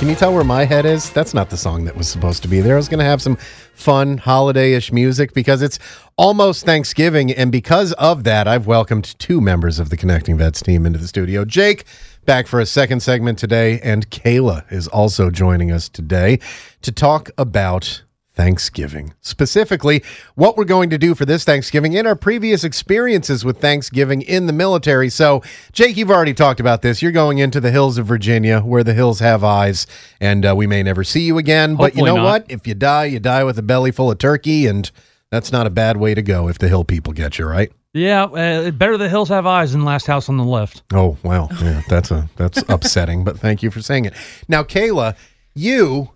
[0.01, 1.11] can you tell where my head is?
[1.11, 2.73] That's not the song that was supposed to be there.
[2.73, 3.37] I was going to have some
[3.75, 5.79] fun holiday ish music because it's
[6.17, 7.31] almost Thanksgiving.
[7.33, 11.07] And because of that, I've welcomed two members of the Connecting Vets team into the
[11.07, 11.45] studio.
[11.45, 11.85] Jake,
[12.25, 16.39] back for a second segment today, and Kaylah is also joining us today
[16.81, 18.03] to talk about
[18.41, 19.13] Thanksgiving.
[19.21, 20.03] Specifically,
[20.35, 24.47] what we're going to do for this Thanksgiving in our previous experiences with Thanksgiving in
[24.47, 25.11] the military.
[25.11, 27.03] So, Jake, you've already talked about this.
[27.03, 29.87] You're going into the hills of Virginia where the hills have eyes,
[30.23, 31.77] and uh, we may never see you again.
[31.77, 32.25] but you know not.
[32.25, 32.47] what?
[32.49, 34.91] If you die, you die with a belly full of turkey, and
[35.31, 37.71] that's not a bad way to go if the hill people get you, right?
[37.93, 40.83] Yeah, uh, better the hills have eyes than last house on the left.
[40.95, 43.23] Oh wow, yeah, that's a that's upsetting.
[43.23, 44.15] But thank you for saying it.
[44.49, 45.15] Now, Kaylah,
[45.55, 46.09] you,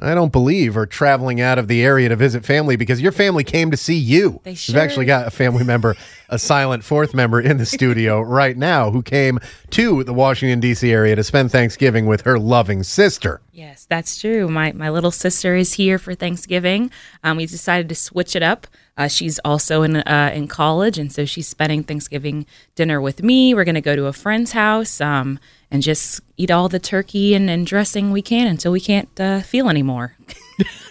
[0.00, 3.44] I don't believe, are traveling out of the area to visit family because your family
[3.44, 4.40] came to see you.
[4.44, 5.94] They We've actually got a family member,
[6.28, 9.38] a silent fourth member in the studio right now, who came
[9.70, 10.90] to the Washington D.C.
[10.90, 13.42] area to spend Thanksgiving with her loving sister.
[13.52, 14.48] Yes, that's true.
[14.48, 16.90] My my little sister is here for Thanksgiving.
[17.22, 18.66] Um, we decided to switch it up.
[18.96, 23.52] Uh, she's also in uh, in college, and so she's spending Thanksgiving dinner with me.
[23.52, 25.38] We're going to go to a friend's house um,
[25.70, 29.40] and just eat all the turkey and, and dressing we can until we can't uh,
[29.40, 30.16] feel anymore.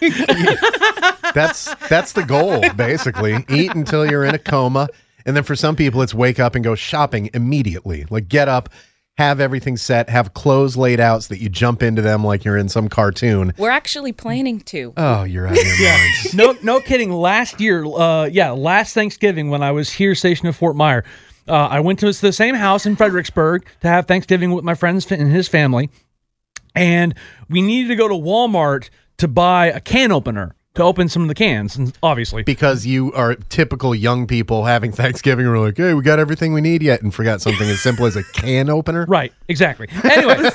[1.32, 3.44] That's that's the goal, basically.
[3.48, 4.88] Eat until you're in a coma,
[5.24, 8.04] and then for some people, it's wake up and go shopping immediately.
[8.10, 8.68] Like get up,
[9.16, 12.56] have everything set, have clothes laid out so that you jump into them like you're
[12.56, 13.52] in some cartoon.
[13.58, 14.92] We're actually planning to.
[14.96, 16.34] Oh, you're out of your minds.
[16.34, 17.12] no, no kidding.
[17.12, 21.04] Last year, uh, yeah, last Thanksgiving when I was here stationed at Fort Myer,
[21.50, 25.10] uh, I went to the same house in Fredericksburg to have Thanksgiving with my friends
[25.10, 25.90] and his family,
[26.74, 27.14] and
[27.48, 31.28] we needed to go to Walmart to buy a can opener to open some of
[31.28, 32.44] the cans, and obviously.
[32.44, 35.46] Because you are typical young people having Thanksgiving.
[35.46, 38.14] We're like, hey, we got everything we need yet, and forgot something as simple as
[38.14, 39.04] a can opener.
[39.08, 39.88] Right, exactly.
[40.04, 40.48] Anyway,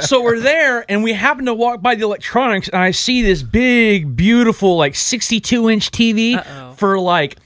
[0.00, 3.42] so we're there and we happen to walk by the electronics and I see this
[3.42, 7.36] big, beautiful, like 62 inch TV for like,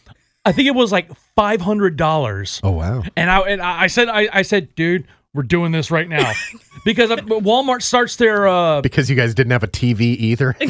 [0.45, 2.61] I think it was like $500.
[2.63, 3.03] Oh wow.
[3.17, 6.33] And I, and I I said, I, I said, dude, we're doing this right now
[6.85, 10.55] because uh, Walmart starts their, uh, Because you guys didn't have a TV either.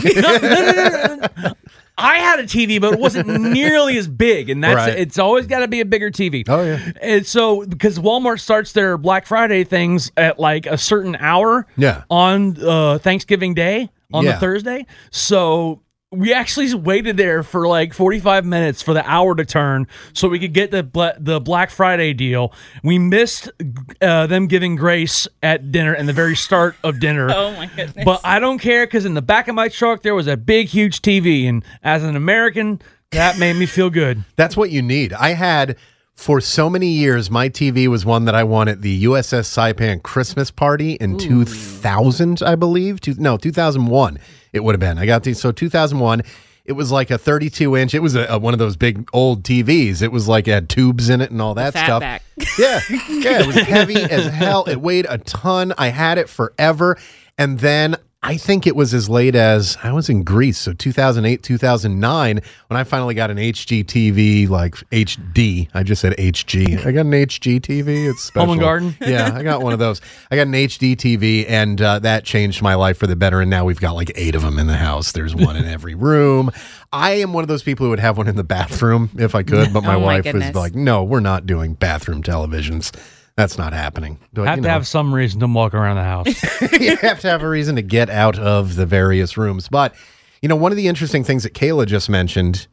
[1.98, 4.98] I had a TV, but it wasn't nearly as big, and that's Right.
[4.98, 6.42] it's always got to be a bigger TV.
[6.48, 6.90] Oh, yeah.
[7.02, 12.04] And so because Walmart starts their Black Friday things at like a certain hour, Yeah.
[12.10, 14.32] on uh, Thanksgiving Day on Yeah.
[14.32, 15.80] the Thursday, so.
[16.12, 20.38] We actually waited there for like 45 minutes for the hour to turn so we
[20.38, 20.82] could get the
[21.18, 22.52] the Black Friday deal.
[22.84, 23.50] We missed
[24.00, 27.30] uh, them giving grace at dinner and the very start of dinner.
[27.42, 28.04] Oh my goodness.
[28.04, 30.68] But I don't care because in the back of my truck there was a big,
[30.68, 34.22] huge TV, and as an American, that made me feel good.
[34.36, 35.12] That's what you need.
[35.12, 35.76] I had
[36.22, 40.00] for so many years, my TV was one that I won at the USS Saipan
[40.04, 43.00] Christmas party in 2000, I believe.
[43.00, 44.18] Two, no, 2001
[44.52, 44.98] it would have been.
[44.98, 45.40] I got these.
[45.40, 46.22] So 2001,
[46.64, 47.92] it was like a 32 inch.
[47.94, 50.00] It was a, a- one of those big old TVs.
[50.00, 52.00] It was like it had tubes in it and all that stuff.
[52.00, 52.22] back.
[52.58, 54.64] Yeah, yeah, it was heavy as hell.
[54.68, 55.72] It weighed a ton.
[55.78, 56.98] I had it forever,
[57.38, 61.42] and then I think it was as late as I was in Greece, so 2008,
[61.42, 65.68] 2009, when I finally got an HGTV, like HD.
[65.74, 66.86] I just said HG.
[66.86, 68.08] I got an HG TV.
[68.08, 68.46] It's special.
[68.46, 68.96] Home and Garden?
[69.00, 70.00] Yeah, I got one of those.
[70.30, 73.40] I got an HD TV, and uh, that changed my life for the better.
[73.40, 75.10] And now we've got like eight of them in the house.
[75.10, 76.52] There's one in every room.
[76.92, 79.42] I am one of those people who would have one in the bathroom if I
[79.42, 82.92] could, but my Oh, my wife was like, "No, we're not doing bathroom televisions.
[83.36, 86.02] That's not happening." But, have you to know, have some reason to walk around the
[86.04, 86.72] house.
[86.80, 89.68] you have to have a reason to get out of the various rooms.
[89.68, 89.94] But
[90.42, 92.66] You know, one of the interesting things that Kaylah just mentioned,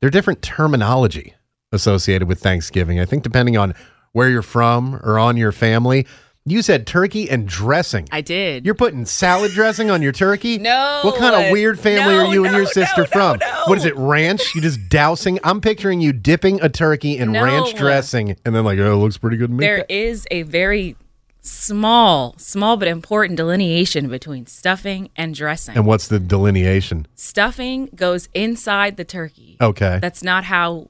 [0.00, 1.34] there are different terminology
[1.72, 3.00] associated with Thanksgiving.
[3.00, 3.74] I think depending on
[4.12, 6.06] where you're from or on your family.
[6.46, 8.06] You said turkey and dressing.
[8.12, 8.66] I did.
[8.66, 10.58] You're putting salad dressing on your turkey?
[10.64, 11.00] No.
[11.02, 13.38] What kind of weird family No, are you and your sister no, from?
[13.38, 13.62] no, no.
[13.66, 14.54] What is it, ranch?
[14.54, 15.38] You just dousing?
[15.42, 17.42] I'm picturing you dipping a turkey in No.
[17.44, 19.64] ranch dressing and then like, oh, it looks pretty good to me.
[19.64, 20.96] There is a very
[21.40, 25.76] small, small but important delineation between stuffing and dressing.
[25.76, 27.06] and what's the delineation?
[27.14, 29.56] stuffing goes inside the turkey.
[29.62, 29.98] Okay.
[30.00, 30.88] That's not how.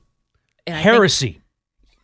[0.66, 1.40] and think- Heresy.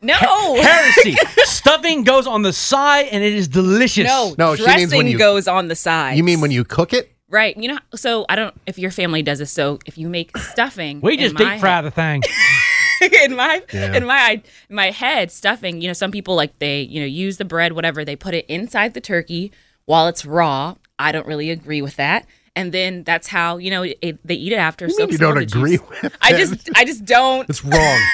[0.03, 0.17] No.
[0.61, 1.15] Heresy.
[1.45, 4.07] Stuffing goes on the side and it is delicious.
[4.07, 6.17] No, No, she means when dressing you- goes on the side.
[6.17, 7.13] you mean when you cook it?
[7.29, 7.57] Right.
[7.57, 9.53] You know, so I don't if your family does this.
[9.53, 12.23] So if you make stuffing, We in just my deep fry the thing.
[13.23, 13.95] in my Yeah.
[13.97, 17.39] in my in my head stuffing you know some people like they you know use
[17.39, 19.51] the bread whatever they put it inside the turkey
[19.87, 23.85] while it's raw i don't really agree with that and then that's how you know
[23.85, 26.39] it, they eat it after You so mean you don't agree juice- with i that?
[26.39, 28.01] just i just don't It's wrong.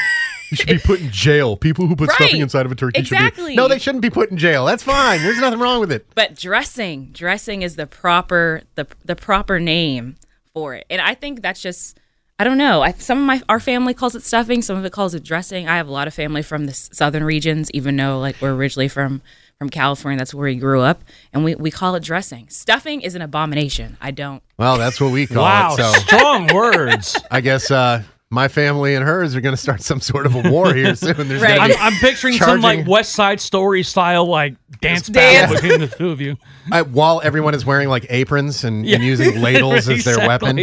[0.51, 1.57] You should be put in jail.
[1.57, 3.55] People who put stuffing inside of a turkey should be.
[3.57, 4.65] No, they shouldn't be put in jail.
[4.65, 5.23] That's fine.
[5.23, 6.07] There's nothing wrong with it.
[6.15, 10.17] but dressing dressing is the proper the the proper name
[10.55, 11.99] for it and i think that's just
[12.39, 14.93] i don't know I, some of my our family calls it stuffing some of it
[14.93, 18.19] calls it dressing i have a lot of family from the southern regions even though
[18.19, 19.21] like we're originally from
[19.59, 23.15] from california that's where we grew up and we, we call it dressing stuffing is
[23.15, 25.77] an abomination i don't Well, that's what we call wow, it.
[25.77, 27.21] So strong words.
[27.31, 30.51] I guess uh, my family and hers are going to start some sort of a
[30.51, 31.29] war here soon.
[31.29, 31.61] There's Right.
[31.61, 35.49] I'm, I'm picturing some like West Side Story style like dance Dance.
[35.53, 36.37] battle between the two of you.
[36.73, 40.57] Uh, while everyone is wearing like aprons and, and using ladles as their weapon,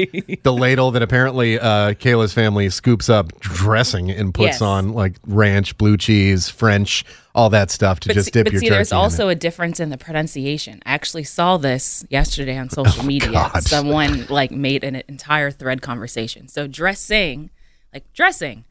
[0.44, 4.62] the ladle that apparently uh, Kaylah's family scoops up dressing and puts Yes.
[4.62, 8.52] on like ranch, blue cheese, French, all that stuff to but just see, dip but
[8.52, 9.32] your see there's in also it.
[9.32, 13.64] a difference in the pronunciation i actually saw this yesterday on social media Oh, God.
[13.64, 17.50] someone like made an entire thread conversation so dressing
[17.94, 18.66] like dressing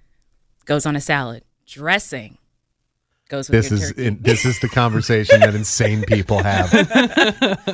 [0.64, 2.38] goes on a salad dressing
[3.28, 6.70] goes with This your is in, this is the conversation that insane people have.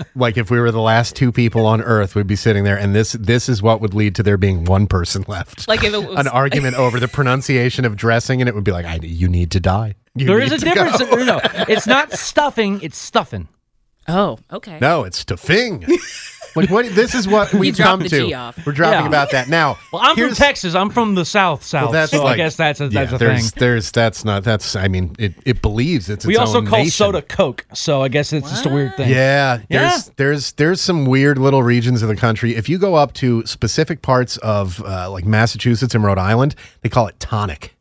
[0.14, 2.94] like if we were the last two people on Earth, we'd be sitting there, and
[2.94, 5.66] this this is what would lead to there being one person left.
[5.66, 8.70] Like if it was- an argument over the pronunciation of dressing, and it would be
[8.70, 11.00] like, I, "You need to die." You There need is a to go." difference.
[11.10, 13.48] No, no, it's not stuffing, it's stuffing.
[14.06, 15.84] oh okay No, it's stuffing.
[16.62, 16.94] like what?
[16.94, 18.08] This is what we've come to.
[18.08, 18.58] G off.
[18.66, 19.06] We're dropping Yeah.
[19.08, 19.78] about that now.
[19.92, 20.74] Well, I'm from here's- Texas.
[20.74, 21.84] I'm from the South, South.
[21.84, 23.60] Well, that's so like, I guess that's a, that's yeah, a there's, thing.
[23.60, 24.76] There's that's not that's.
[24.76, 26.26] I mean, it, it believes it's.
[26.26, 26.90] We its also own call nation.
[26.90, 29.08] soda Coke, so I guess it's just a weird thing.
[29.10, 29.90] Yeah, Yeah.
[29.90, 32.54] there's there's there's some weird little regions of the country.
[32.56, 36.88] If you go up to specific parts of uh, like Massachusetts and Rhode Island, they
[36.88, 37.74] call it tonic.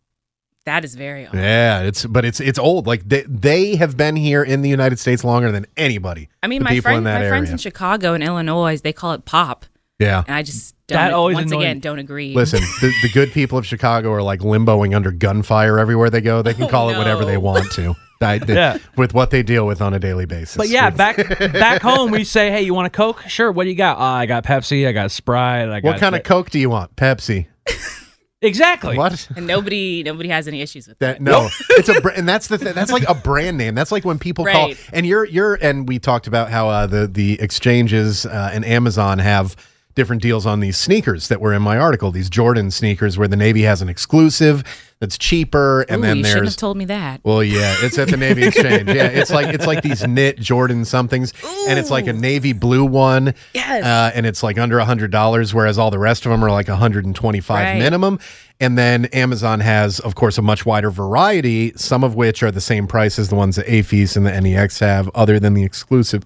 [0.67, 2.85] That is very odd Yeah, it's but it's it's old.
[2.87, 6.29] Like they they have been here in the United States longer than anybody.
[6.43, 9.25] i mean my friend in that my friends in chicago and illinois they call it
[9.25, 9.65] pop
[9.99, 10.23] Yeah.
[10.27, 13.31] and i just don't That always once annoyed again don't agree Listen, the, the good
[13.33, 16.41] people of Chicago are like limboing under gunfire everywhere they go.
[16.41, 17.93] They can Oh, call it whatever they want to.
[18.21, 18.77] I- they- Yeah.
[18.95, 20.55] With what they deal with on a daily basis.
[20.55, 23.21] But yeah, back back home we say, "Hey, you want a Coke?
[23.27, 23.51] Sure.
[23.51, 23.97] What do you got?
[23.99, 24.87] Uh, I got Pepsi.
[24.87, 25.67] I got Sprite.
[25.67, 26.95] I got what kind of Coke do you want?
[26.95, 27.47] Pepsi.
[28.41, 28.97] exactly?
[28.97, 29.27] What?
[29.35, 32.47] and nobody nobody has any issues with that, That no, it's a br- and that's
[32.47, 33.75] the th- that's like a brand name.
[33.75, 37.07] That's like when people call and you're you're and we talked about how uh, the
[37.07, 39.55] the exchanges uh, and Amazon have
[39.97, 42.11] different deals on these sneakers that were in my article.
[42.11, 44.63] These Jordan sneakers where the Navy has an exclusive
[44.99, 48.07] that's cheaper, and Ooh, then you shouldn't have told me that well, yeah, it's at
[48.07, 48.87] the Navy Exchange.
[48.87, 51.33] Yeah, it's like it's like these knit Jordan somethings,
[51.67, 53.33] and it's like a navy blue one.
[53.53, 53.83] Yes.
[53.83, 56.49] uh, and it's like under a hundred dollars, whereas all the rest of them are
[56.51, 57.79] like a hundred and twenty-five Right.
[57.79, 58.19] minimum.
[58.59, 62.61] And then Amazon has, of course, a much wider variety, some of which are the
[62.61, 66.23] same price as the ones that AAFES and the NEX have, other than the exclusive.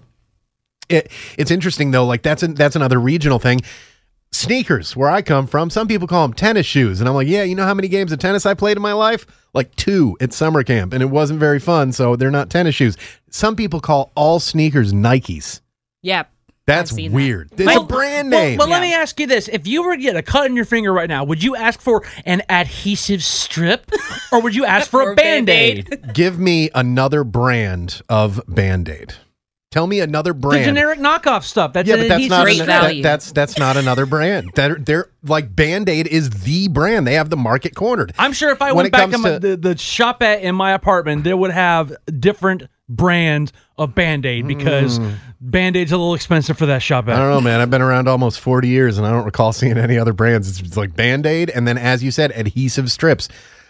[0.88, 3.60] It, it's interesting though, like that's an, that's another regional thing.
[4.34, 7.42] Sneakers, where I come from, some people call them tennis shoes, and I'm like, yeah,
[7.42, 9.26] you know how many games of tennis I played in my life?
[9.52, 12.96] Like two at summer camp, and it wasn't very fun, so they're not tennis shoes.
[13.28, 15.60] Some people call all sneakers Nikes.
[16.00, 16.30] yep
[16.64, 17.10] That's I've that.
[17.12, 17.50] weird.
[17.52, 18.56] It's Well- a brand well, name.
[18.56, 18.88] But let Yeah.
[18.88, 21.08] me ask you this: If you were to get a cut in your finger right
[21.10, 23.90] now, would you ask for an adhesive strip,
[24.32, 25.88] or would you ask for Or a a band Band-Aid.
[25.92, 26.14] aid?
[26.14, 29.12] Give me another brand of Band Aid.
[29.72, 30.64] Tell me another The brand.
[30.66, 31.72] generic knockoff stuff.
[31.72, 34.50] That's yeah, but that's not an, that- that's that's not another brand.
[34.54, 37.06] They're, they're like Band Aid is the brand.
[37.06, 38.12] They have the market cornered.
[38.18, 40.72] I'm sure if I When went back to my, the, the shop at in my
[40.72, 45.14] apartment, they would have different brands of Band Aid because mm.
[45.40, 47.62] Band Aid's a little expensive for that shop I don't know, man.
[47.62, 50.50] I've been around almost 40 years and I don't recall seeing any other brands.
[50.50, 53.28] It's, it's like Band Aid and then, as you said, adhesive strips.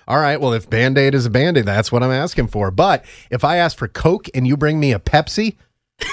[0.09, 2.73] All right, well, if Band Aid is a Band Aid, that's what I'm asking for.
[2.73, 5.55] But if I ask for Coke and you bring me a Pepsi,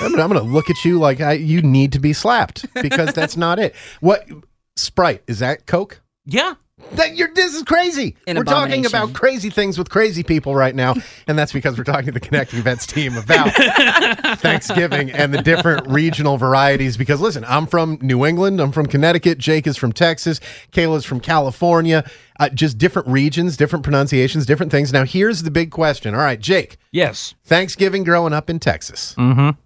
[0.02, 2.66] I'm, gonna- I'm going to look at you like I, you need to be slapped
[2.82, 3.76] because that's not it.
[4.00, 4.28] What
[4.76, 6.02] Sprite is that Coke?
[6.26, 6.56] Yeah.
[6.94, 8.16] That you're, this is crazy.
[8.26, 10.96] An we're talking about crazy things with crazy people right now,
[11.28, 13.52] and that's because we're talking to the Connecting Vets team about
[14.40, 16.96] Thanksgiving and the different regional varieties.
[16.96, 20.40] Because listen, I'm from New England, I'm from Connecticut, Jake is from Texas,
[20.72, 22.10] Kaylah's from California.
[22.40, 24.94] Uh, just different regions, different pronunciations, different things.
[24.94, 26.14] Now, here's the big question.
[26.16, 27.36] All right, Jake, Yes.
[27.44, 29.14] Thanksgiving growing up in Texas.
[29.18, 29.60] Mm-hmm.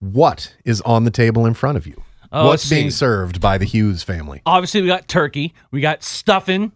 [0.00, 2.02] What is on the table in front of you?
[2.30, 4.42] Oh, What's being served by the Hughes family?
[4.46, 5.54] Obviously, we got turkey.
[5.70, 6.72] We got stuffing.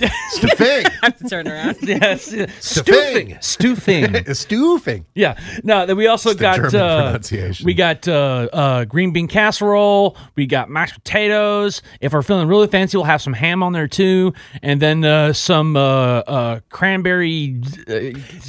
[0.30, 0.86] Stuffing.
[0.86, 1.76] I have to turn around.
[1.82, 2.24] Yes.
[2.60, 3.38] Stuffing.
[3.40, 3.40] Stoofing.
[3.40, 4.24] Stoofing.
[4.34, 5.04] Stoofing.
[5.14, 5.38] Yeah.
[5.62, 7.64] No, then we also It's the got German uh, pronunciation.
[7.66, 10.16] we got uh, uh, green bean casserole.
[10.34, 11.82] We got mashed potatoes.
[12.00, 14.32] If we're feeling really fancy, we'll have some ham on there too,
[14.62, 17.60] and then uh, some uh, uh, cranberry.
[17.88, 17.92] Uh,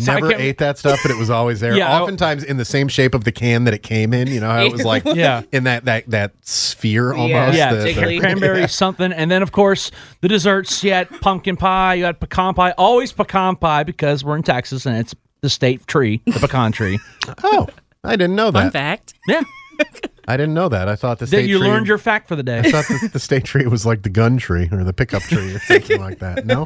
[0.06, 1.76] Never I can't- ate that stuff, but it was always there.
[1.76, 4.28] Yeah, I- Oftentimes in the same shape of the can that it came in.
[4.28, 5.44] You know how it was like Yeah.
[5.52, 7.56] in that that that sphere almost.
[7.58, 8.20] Yeah, the- the- jiggly.
[8.20, 9.92] cranberry something, and then of course
[10.22, 10.84] the desserts.
[10.84, 11.96] You had pumpkin pie.
[11.96, 12.72] You had pecan pie.
[12.78, 16.98] Always pecan pie because we're in Texas and it's the state tree, the pecan tree.
[17.44, 17.68] oh,
[18.04, 18.62] I didn't know that.
[18.62, 19.14] Fun fact.
[19.28, 19.44] Yeah,
[20.28, 20.88] I didn't know that.
[20.88, 21.68] I thought the that state you tree.
[21.68, 22.60] learned your fact for the day.
[22.60, 25.54] I thought the, the state tree was like the gun tree or the pickup tree
[25.56, 26.46] or something like that.
[26.46, 26.66] No,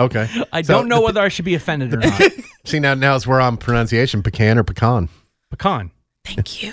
[0.00, 0.28] okay.
[0.52, 2.22] I So don't know the- whether I should be offended or not.
[2.64, 5.08] See now, now it's we're on pronunciation: pecan or pecan.
[5.50, 5.90] Pecan.
[6.24, 6.72] Thank you.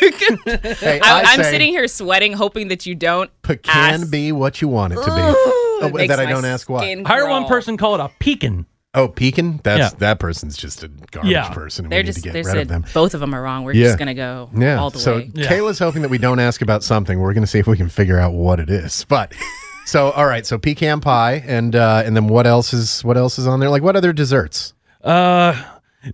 [0.00, 3.30] Hey, I, I I'm sitting here sweating, hoping that you don't.
[3.42, 5.65] Pecan ask- be what you want it to be.
[5.76, 6.80] Ooh, Oh, that I don't ask why.
[6.80, 8.66] skin I one person call it a pecan.
[8.94, 9.60] Oh, pecan.
[9.62, 9.98] That's Yeah.
[9.98, 11.50] that person's just a garbage Yeah.
[11.50, 11.84] person.
[11.84, 12.84] And They're we need to get rid of them.
[12.94, 13.64] both of them are wrong.
[13.64, 13.88] We're Yeah.
[13.88, 14.78] just gonna go Yeah.
[14.78, 15.30] all the so way.
[15.34, 15.48] Yeah.
[15.48, 17.18] Kaylah's hoping that we don't ask about something.
[17.20, 19.04] We're going to see if we can figure out what it is.
[19.06, 19.32] But
[19.86, 20.46] so all right.
[20.46, 23.68] So pecan pie and uh, and then what else is what else is on there?
[23.68, 24.72] Like what other desserts?
[25.04, 25.54] Uh,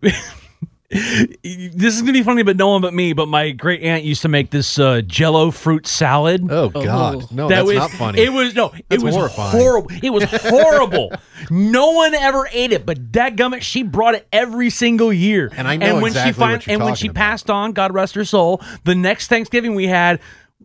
[0.92, 3.12] this is gonna be funny, but no one but me.
[3.12, 6.46] But my great aunt used to make this uh, Jello fruit salad.
[6.50, 8.20] Oh God, no, that that's was not funny.
[8.20, 9.50] It was no, it That's was horrifying.
[9.58, 9.90] horrible.
[10.02, 11.12] It was horrible.
[11.50, 15.50] no one ever ate it, but that gummit, she brought it every single year.
[15.56, 17.16] And I know and when exactly she fin- what you're and when she about.
[17.16, 20.20] passed on, God rest her soul, the next Thanksgiving we had,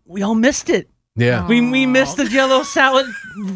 [0.06, 0.90] we all missed it.
[1.16, 1.48] yeah.
[1.48, 3.06] We we missed the Jello salad,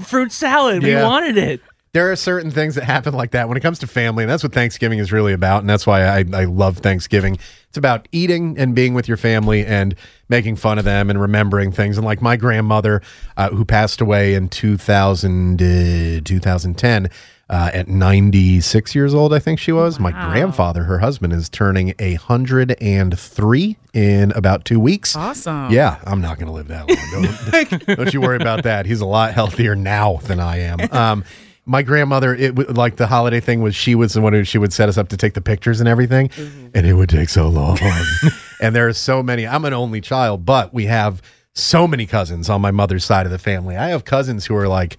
[0.05, 0.83] fruit salad.
[0.83, 1.61] We wanted it.
[1.93, 4.43] There are certain things that happen like that when it comes to family, and that's
[4.43, 5.59] what Thanksgiving is really about.
[5.59, 7.37] And that's why I, I love Thanksgiving.
[7.67, 9.95] It's about eating and being with your family and
[10.29, 11.97] making fun of them and remembering things.
[11.97, 13.01] And like my grandmother,
[13.35, 17.09] uh, who passed away in 2000, uh, 2010,
[17.49, 19.99] uh, at 96 years old, I think she was.
[19.99, 25.17] My grandfather, her husband, is turning 103 in about two weeks.
[25.17, 25.69] awesome.
[25.69, 27.85] Yeah, I'm not going to live that long.
[27.85, 28.85] Don't, don't you worry about that.
[28.85, 30.79] He's a lot healthier now than I am.
[30.93, 31.25] Um,
[31.71, 34.73] my grandmother, it like the holiday thing was she was the one who she would
[34.73, 36.67] set us up to take the pictures and everything, mm-hmm.
[36.75, 37.79] and it would take so long.
[38.61, 39.47] and there are so many.
[39.47, 41.21] I'm an only child, but we have
[41.55, 43.77] so many cousins on my mother's side of the family.
[43.77, 44.97] I have cousins who are like.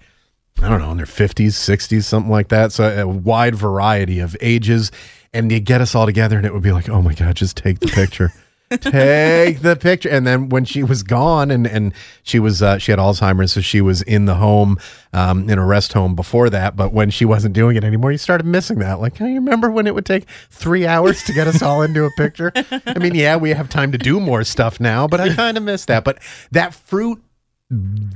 [0.61, 2.71] I don't know, in their 50s, 60s, something like that.
[2.71, 4.91] So a wide variety of ages.
[5.33, 7.57] And you get us all together, and it would be like, oh my God, just
[7.57, 8.31] take the picture.
[8.77, 10.09] Take the picture.
[10.09, 11.93] And then when she was gone and, and
[12.23, 14.77] she was, uh, she had Alzheimer's, so she was in the home,
[15.13, 16.75] um, in a rest home before that.
[16.75, 18.99] But when she wasn't doing it anymore, you started missing that.
[18.99, 22.05] Like, can you remember when it would take three hours to get us all into
[22.05, 22.51] a picture?
[22.55, 25.63] I mean, yeah, we have time to do more stuff now, but I kind of
[25.63, 26.03] miss that.
[26.03, 26.19] But
[26.51, 27.21] that fruit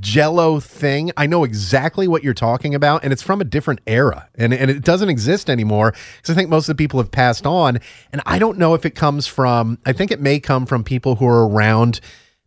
[0.00, 1.10] jello thing.
[1.16, 4.70] I know exactly what you're talking about and it's from a different era and, and
[4.70, 7.80] it doesn't exist anymore because i think most of the people have passed on
[8.12, 11.16] and i don't know if it comes from i think it may come from people
[11.16, 12.00] who are around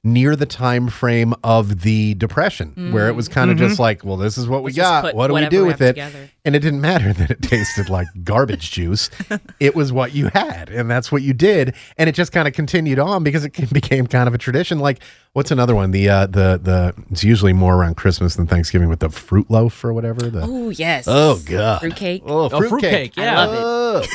[0.03, 4.17] near the time frame of the depression where it was kind of just like well
[4.17, 6.27] this is what we Let's just got what do we do we with it together.
[6.43, 9.11] and it didn't matter that it tasted like garbage juice.
[9.59, 11.75] It was what you had, and that's what you did.
[11.99, 14.79] And it just kind of continued on because it became kind of a tradition.
[14.79, 15.91] Like, what's another one?
[15.91, 19.83] The uh, the the it's usually more around Christmas than Thanksgiving with the fruit loaf
[19.83, 20.31] or whatever.
[20.31, 21.05] The Oh yes.
[21.07, 22.23] oh god, Fruitcake.
[22.25, 23.17] oh fruit fruitcake, cake.
[23.17, 23.39] yeah.
[23.39, 24.09] I love it.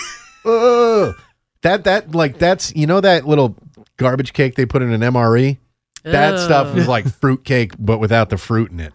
[0.47, 0.53] Ugh.
[1.11, 1.15] Ugh.
[1.63, 3.55] that that like that's you know that little
[3.99, 5.59] garbage cake they put in an MRE.
[6.13, 6.77] That stuff Ugh.
[6.77, 8.93] was like fruit cake, but without the fruit in it,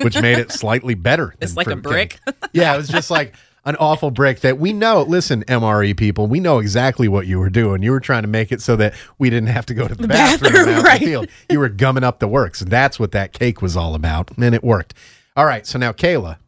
[0.00, 1.34] which made it slightly better.
[1.40, 2.20] It's than like a brick.
[2.52, 3.34] yeah, it was just like
[3.66, 5.02] an awful brick that we know.
[5.02, 7.82] Listen, MRE people, we know exactly what you were doing.
[7.82, 10.08] You were trying to make it so that we didn't have to go to the,
[10.08, 11.00] bathroom, bathroom, out right.
[11.00, 11.28] the field.
[11.50, 12.60] You were gumming up the works.
[12.60, 14.94] That's what that cake was all about, and it worked.
[15.36, 16.38] All right, so now Kaylah,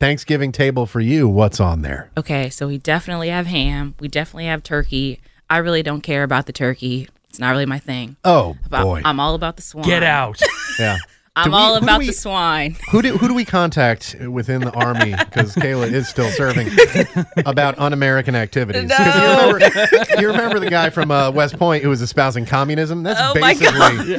[0.00, 1.28] Thanksgiving table for you.
[1.28, 2.10] What's on there?
[2.16, 3.94] Okay, so we definitely have ham.
[4.00, 5.20] We definitely have turkey.
[5.48, 7.08] I really don't care about the turkey.
[7.32, 8.16] It's not really my thing.
[8.24, 9.86] Oh But boy, I'm all about the swine.
[9.86, 10.38] Get out.
[10.78, 10.98] yeah.
[11.34, 12.76] I'm we- all who do about we- the swine.
[12.90, 15.14] Who do who do we contact within the army?
[15.32, 16.68] Because Kaylah is still serving
[17.46, 18.90] about un-American activities.
[18.94, 23.02] 'Cause You, remember, you remember the guy from uh, West Point who was espousing communism?
[23.02, 24.18] That's Oh my basically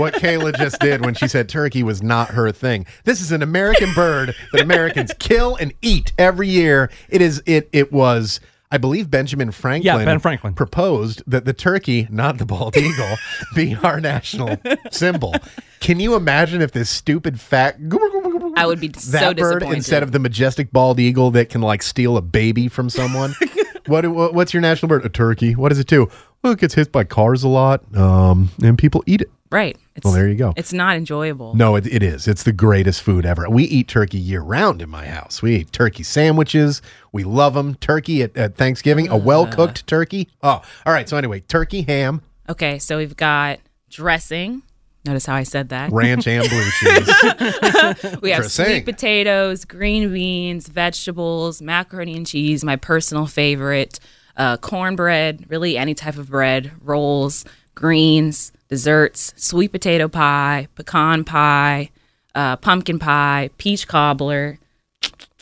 [0.00, 2.86] what Kaylah just did when she said turkey was not her thing.
[3.04, 6.90] This is an American bird that Americans kill and eat every year.
[7.10, 8.40] It is it it was.
[8.74, 10.52] I believe Benjamin Franklin, Ben Franklin.
[10.52, 13.14] proposed that the turkey, not the bald eagle,
[13.54, 14.56] be our national
[14.90, 15.32] symbol.
[15.78, 17.76] Can you imagine if this stupid fat
[18.56, 19.76] I would be that so bird disappointed.
[19.76, 23.32] instead of the majestic bald eagle that can like steal a baby from someone?
[23.86, 25.06] what, what what's your national bird?
[25.06, 25.54] A turkey.
[25.54, 26.10] What does it do?
[26.42, 29.30] Well, it gets hit by cars a lot, um, and people eat it.
[29.54, 29.76] Right.
[29.96, 30.52] It's, Well, there you go.
[30.56, 31.54] It's not enjoyable.
[31.54, 32.26] No, it, it is.
[32.28, 33.48] It's the greatest food ever.
[33.48, 35.40] We eat turkey year round in my house.
[35.40, 36.82] We eat turkey sandwiches.
[37.12, 37.76] We love them.
[37.76, 40.28] Turkey at, at Thanksgiving, a well cooked turkey.
[40.42, 41.08] Oh, all right.
[41.08, 44.62] So anyway, turkey, ham, Okay, so we've got dressing.
[45.06, 45.92] Notice how I said that.
[45.92, 48.20] ranch, and blue cheese.
[48.22, 48.64] We have Dressing.
[48.66, 54.00] sweet potatoes, green beans, vegetables, macaroni and cheese, my personal favorite,
[54.36, 57.44] uh, cornbread, really any type of bread, rolls,
[57.74, 61.90] greens, desserts, sweet potato pie, pecan pie,
[62.34, 64.58] uh, pumpkin pie, peach cobbler.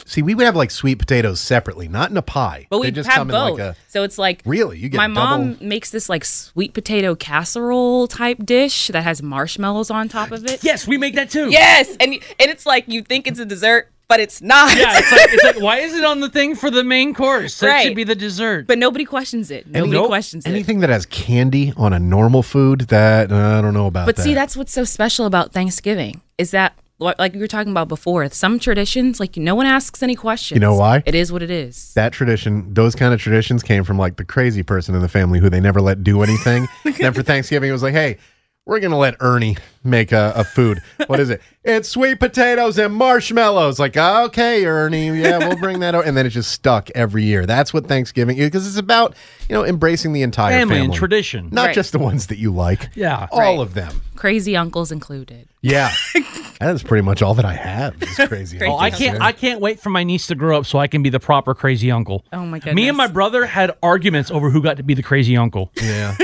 [0.05, 2.67] See, we would have like sweet potatoes separately, not in a pie.
[2.71, 3.59] But we just have come both.
[3.59, 3.79] in like a.
[3.89, 4.79] so it's like Really?
[4.79, 9.91] You get my mom makes this like sweet potato casserole type dish that has marshmallows
[9.91, 10.65] on top of it.
[10.65, 11.51] Yes, we make that too.
[11.51, 14.77] Yes, and and it's like you think it's a dessert, but it's not.
[14.77, 17.61] Yeah, it's like, it's like why is it on the thing for the main course?
[17.61, 17.85] That Right.
[17.87, 18.67] should be the dessert.
[18.67, 19.67] but nobody questions it.
[19.67, 20.09] Nobody nope.
[20.09, 20.49] questions it.
[20.51, 24.07] Anything that has candy on a normal food, that uh, I don't know about.
[24.07, 24.23] But that.
[24.23, 28.29] see, that's what's so special about Thanksgiving is that, like we were talking about before,
[28.31, 30.55] some traditions, like no one asks any questions.
[30.57, 31.03] You know why?
[31.05, 31.93] It is what it is.
[31.95, 35.41] that tradition, those kind of traditions came from like the crazy person in the family
[35.41, 36.69] who they never let do anything.
[37.01, 38.19] then for Thanksgiving, it was like, hey,
[38.65, 40.83] we're gonna let Ernie make a, a food.
[41.07, 41.41] What is it?
[41.65, 43.79] It's sweet potatoes and marshmallows.
[43.79, 46.07] Like, okay, Ernie, yeah, we'll bring that out.
[46.09, 47.47] And then it just stuck every year.
[47.47, 49.15] That's what Thanksgiving is because it's about
[49.49, 51.51] you know embracing the entire Family family, and tradition.
[51.53, 51.75] not Right.
[51.77, 52.89] just the ones that you like.
[52.97, 53.29] Yeah.
[53.31, 53.59] all Right.
[53.61, 54.03] of them.
[54.17, 55.47] Crazy uncles included.
[55.61, 55.93] Yeah,
[56.59, 58.03] that's pretty much all that I have.
[58.03, 58.59] Is crazy.
[58.59, 59.23] Crazy Oh, I can't.
[59.23, 61.55] I can't wait for my niece to grow up so I can be the proper
[61.55, 62.25] crazy uncle.
[62.33, 62.75] Oh my goodness.
[62.75, 65.71] Me and my brother had arguments over who got to be the crazy uncle.
[65.81, 66.17] Yeah.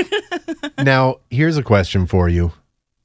[0.83, 2.53] Now, here's a question for you.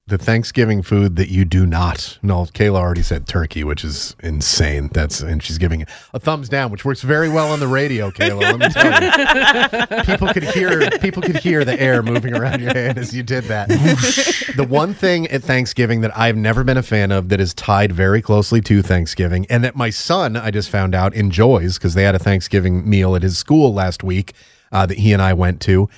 [0.07, 2.19] The Thanksgiving food that you do not.
[2.23, 4.91] No, Kaylah already said turkey, which is insane.
[4.93, 8.59] That's and she's giving a thumbs down, which works very well on the radio, Kaylah.
[8.59, 10.05] Let me tell you.
[10.05, 13.45] People could hear people could hear the air moving around your hand as you did
[13.45, 13.69] that.
[14.57, 17.91] the one thing at Thanksgiving that I've never been a fan of that is tied
[17.91, 22.03] very closely to Thanksgiving, and that my son, I just found out, enjoys because they
[22.03, 24.35] had a Thanksgiving meal at his school last week
[24.71, 25.89] uh, that he and I went to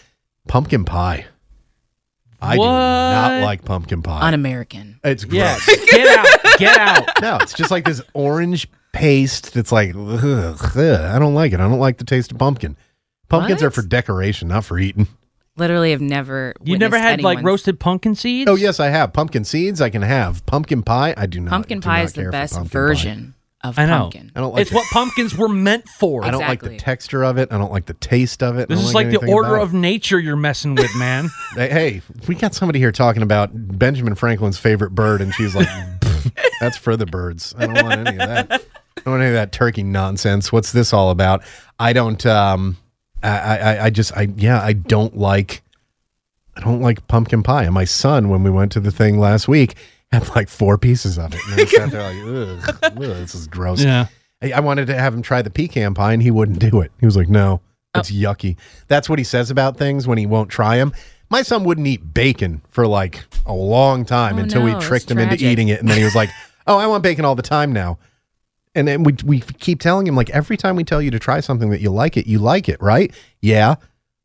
[0.47, 1.27] pumpkin pie.
[2.41, 4.27] I do not like pumpkin pie.
[4.29, 5.01] Un-American.
[5.05, 5.35] it's gross.
[5.69, 5.87] Yes.
[5.91, 6.59] Get out.
[6.59, 7.09] Get out.
[7.23, 10.77] No, it's just like this orange paste that's like, ugh, ugh.
[10.77, 11.61] I don't like it.
[11.61, 12.77] I don't like the taste of pumpkin.
[13.29, 13.69] Pumpkins What?
[13.69, 15.09] are for decoration, not for eating.
[15.57, 16.53] Literally, have never.
[16.63, 18.51] You never witnessed had like anyone's- roasted pumpkin seeds?
[18.51, 19.13] Oh, yes, I have.
[19.15, 20.45] Pumpkin seeds, I can have.
[20.47, 21.51] Pumpkin pie, I do not.
[21.51, 22.73] Pumpkin do pie not is the care for best pumpkin pie.
[22.73, 23.35] version
[23.65, 24.01] of I know.
[24.03, 24.33] pumpkin.
[24.37, 24.75] I don't like it's it.
[24.75, 26.25] what pumpkins were meant for.
[26.25, 27.51] I don't like the texture of it.
[27.53, 28.63] I don't like the taste of it.
[28.63, 31.31] I This don't is like the anything order about of nature you're messing with, man.
[31.57, 31.73] it.
[31.73, 36.33] Hey, we got somebody here talking about Benjamin Franklin's favorite bird, and she's like, "Pfft,
[36.61, 37.55] "That's for the birds.
[37.59, 38.53] I don't want any of that.
[38.53, 40.53] I don't want any of that turkey nonsense.
[40.53, 41.43] What's this all about?
[41.79, 42.25] I don't.
[42.27, 42.77] Um,
[43.23, 45.63] I, I, I just, I, yeah, I don't like.
[46.57, 47.65] I don't like pumpkin pie.
[47.65, 49.75] And my son, when we went to the thing last week,
[50.13, 53.47] had like four pieces of it, and I sat there like, ugh, ugh, this is
[53.49, 53.83] gross.
[53.83, 54.07] yeah.
[54.43, 56.93] I I wanted to have him try the pecan pie, and he wouldn't do it.
[57.01, 57.61] He was like, "No,
[57.95, 58.01] Oh.
[58.01, 58.57] it's yucky."
[58.89, 60.93] That's what he says about things when he won't try them.
[61.31, 65.11] My son wouldn't eat bacon for like a long time Oh, until no, we tricked
[65.11, 66.31] him into eating it, and then he was like,
[66.67, 67.99] "Oh, I want bacon all the time now."
[68.75, 71.41] And then we we keep telling him like every time we tell you to try
[71.41, 73.13] something that you like it, you like it, right?
[73.41, 73.77] Yeah.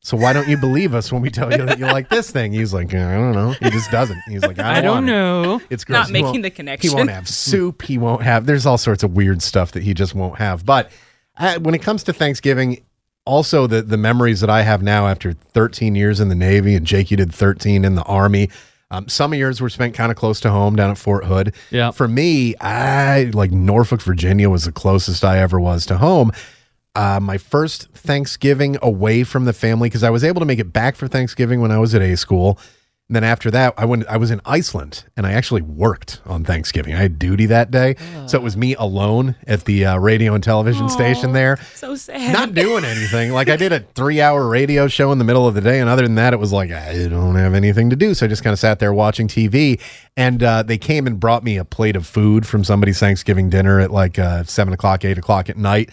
[0.04, 2.52] So why don't you believe us when we tell you that you like this thing?
[2.54, 3.52] He's like, I don't know.
[3.52, 4.20] He just doesn't.
[4.28, 5.62] He's like, I I don't, don't want it." know.
[5.70, 6.08] It's gross.
[6.10, 6.90] Not He making the connection.
[6.90, 7.84] He won't have soup.
[7.84, 8.48] He won't have.
[8.48, 10.66] There's all sorts of weird stuff that he just won't have.
[10.66, 10.92] But
[11.38, 12.84] uh, when it comes to Thanksgiving,
[13.26, 16.86] also the the memories that I have now after 13 years in the Navy and
[16.86, 18.50] Jake, you did 13 in the Army.
[18.90, 21.54] Um, some of yours were spent kind of close to home down at Fort Hood.
[21.70, 21.92] Yeah.
[21.92, 26.32] For me, I like Norfolk, Virginia was the closest I ever was to home.
[26.94, 30.74] Uh, my first Thanksgiving away from the family because I was able to make it
[30.74, 32.60] back for Thanksgiving when I was at A school.
[33.08, 34.06] And then after that, I went.
[34.08, 36.94] I was in Iceland, and I actually worked on Thanksgiving.
[36.94, 40.42] I had duty that day, so it was me alone at the uh, radio and
[40.42, 42.32] television station there, So sad.
[42.32, 43.34] not doing anything.
[43.34, 46.04] Like I did a three-hour radio show in the middle of the day, and other
[46.04, 48.14] than that, it was like I don't have anything to do.
[48.14, 49.82] So I just kind of sat there watching TV.
[50.16, 53.82] And uh, they came and brought me a plate of food from somebody's Thanksgiving dinner
[53.82, 55.90] at like uh, seven o'clock, eight o'clock at night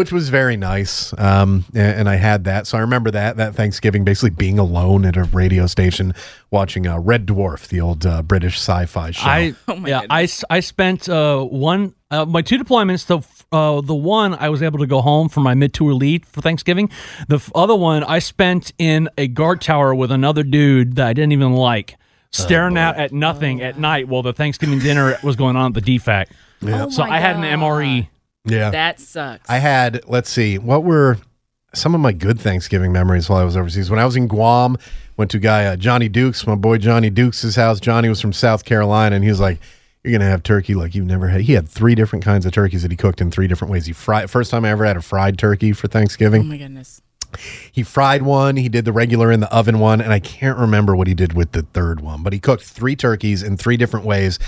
[0.00, 1.12] which was very nice.
[1.18, 5.04] Um, and, and I had that, so I remember that that Thanksgiving basically being alone
[5.04, 6.14] at a radio station
[6.50, 9.28] watching uh, Red Dwarf, the old uh, British sci-fi show.
[9.28, 13.04] I Oh my yeah, I, s- I spent uh, one uh, my two deployments.
[13.06, 13.20] The
[13.54, 16.40] uh, the one I was able to go home for my mid tour lead for
[16.40, 16.88] Thanksgiving.
[17.28, 21.12] The f- other one I spent in a guard tower with another dude that I
[21.12, 21.96] didn't even like,
[22.30, 25.98] staring out at nothing at night while the Thanksgiving dinner was going on at the
[25.98, 26.26] DFAC.
[26.62, 28.08] Oh So my I had an MRE.
[28.44, 29.48] Yeah, That sucks.
[29.48, 30.02] I had.
[30.08, 31.18] Let's see, what were
[31.74, 33.90] some of my good Thanksgiving memories while I was overseas?
[33.90, 34.76] When I was in Guam,
[35.16, 37.80] went to a guy uh, Johnny Dukes, my boy Johnny Dukes' house.
[37.80, 39.58] Johnny was from South Carolina, and he was like.
[40.02, 41.42] You're gonna have turkey like you've never had.
[41.42, 43.84] He had three different kinds of turkeys that he cooked in three different ways.
[43.84, 44.30] He fried.
[44.30, 46.40] First time I ever had a fried turkey for Thanksgiving.
[46.40, 47.02] oh my goodness.
[47.70, 50.96] He fried one, he did the regular in the oven one, and I can't remember
[50.96, 54.06] what he did with the third one, but he cooked three turkeys in three different
[54.06, 54.38] ways.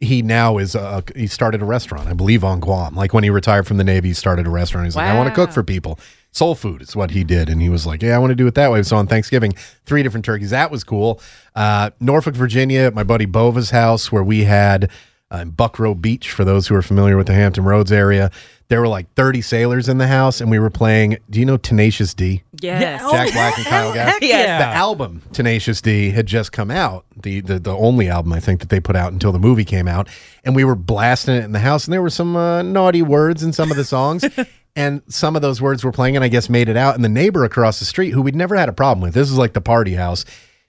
[0.00, 2.94] He now is uh he started a restaurant, I believe on Guam.
[2.94, 4.86] Like when he retired from the Navy, he started a restaurant.
[4.86, 5.98] He's like, I want to cook for people.
[6.32, 7.48] Soul food is what he did.
[7.48, 8.82] And he was like, Yeah, I want to do it that way.
[8.82, 9.52] So on Thanksgiving,
[9.84, 10.50] three different turkeys.
[10.50, 11.20] That was cool.
[11.54, 14.90] Uh, Norfolk, Virginia, at my buddy Bova's house, where we had
[15.32, 18.30] uh, in Buckroe Beach, for those who are familiar with the Hampton Roads area.
[18.70, 21.18] There were like 30 sailors in the house, and we were playing.
[21.28, 22.44] Do you know Tenacious D?
[22.60, 23.02] Yes.
[23.10, 24.18] Jack Black and Kyle Gass.
[24.22, 24.60] yes.
[24.62, 28.60] The album Tenacious D had just come out, the, the the only album I think
[28.60, 30.08] that they put out until the movie came out,
[30.44, 33.42] and we were blasting it in the house, and there were some uh, naughty words
[33.42, 34.24] in some of the songs.
[34.76, 36.94] And some of those words were playing, and I guess made it out.
[36.94, 39.36] And the neighbor across the street, who we'd never had a problem with, this is
[39.36, 40.24] like the party house.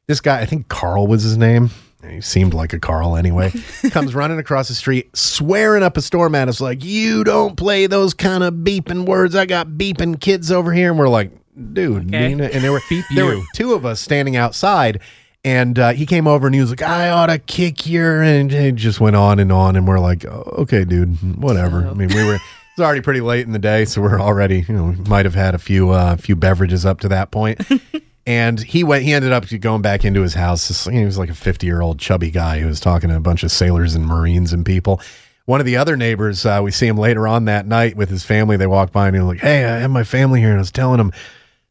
[0.08, 1.70] This guy, I think Carl was his name.
[2.10, 3.52] He seemed like a Carl anyway.
[3.91, 7.88] comes running across the street, swearing up a storm at us, like, You don't play
[7.88, 9.36] those kind of beeping words.
[9.36, 10.89] I got beeping kids over here.
[10.91, 11.32] And we're like,
[11.74, 12.30] Dude, Okay.
[12.30, 12.45] Nina.
[12.45, 13.39] And there were, Beep there you.
[13.39, 14.99] were two of us standing outside.
[15.43, 18.22] And uh, he came over and he was like, I ought to kick your.
[18.22, 19.76] And it just went on and on.
[19.76, 21.88] And we're like, oh, Okay, dude, whatever.
[21.88, 22.36] I mean, we were.
[22.36, 25.36] It's already pretty late in the day, so we're already, you know, we might have
[25.36, 27.60] had a few uh, few beverages up to that point.
[28.26, 29.03] And he went.
[29.03, 30.86] He ended up going back into his house.
[30.86, 33.95] He was like a fifty-year-old chubby guy who was talking to a bunch of sailors
[33.95, 35.01] and marines and people.
[35.45, 38.24] One of the other neighbors, uh, we see him later on that night with his
[38.24, 38.57] family.
[38.57, 40.72] They walk by and he's like, "Hey, I have my family here," and I was
[40.72, 41.11] telling him.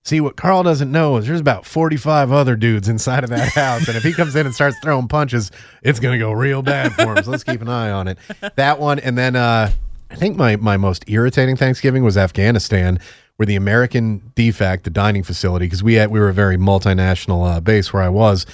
[0.03, 3.87] See what Carl doesn't know is there's about 45 other dudes inside of that house,
[3.87, 5.51] and if he comes in and starts throwing punches,
[5.83, 7.23] it's gonna go real bad for him.
[7.23, 8.19] So let's keep an eye on it.
[8.57, 9.71] That one, and then uh,
[10.11, 12.99] I think my my most irritating Thanksgiving was Afghanistan,
[13.41, 17.51] where the American DFAC, the dining facility, because we had we were a very multinational
[17.51, 18.45] uh, base where I was,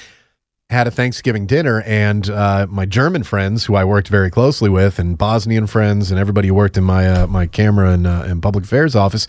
[0.70, 5.00] had a Thanksgiving dinner, and uh, my German friends, who I worked very closely with,
[5.00, 8.40] and Bosnian friends, and everybody who worked in my uh, my camera and, uh, and
[8.40, 9.26] public affairs office,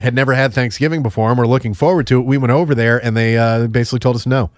[0.00, 2.26] had never had Thanksgiving before, and we're looking forward to it.
[2.26, 4.50] We went over there, and they uh, basically told us no,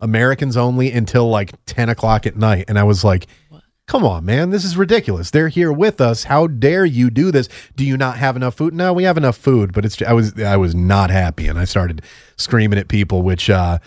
[0.00, 3.26] Americans only until like ten o'clock at night, and I was like.
[3.86, 4.50] Come on, man.
[4.50, 5.30] This is ridiculous.
[5.30, 6.24] They're here with us.
[6.24, 7.48] How dare you do this?
[7.76, 8.74] Do you not have enough food?
[8.74, 11.66] No, we have enough food, but it's I was I was not happy and I
[11.66, 12.02] started
[12.36, 13.78] screaming at people which uh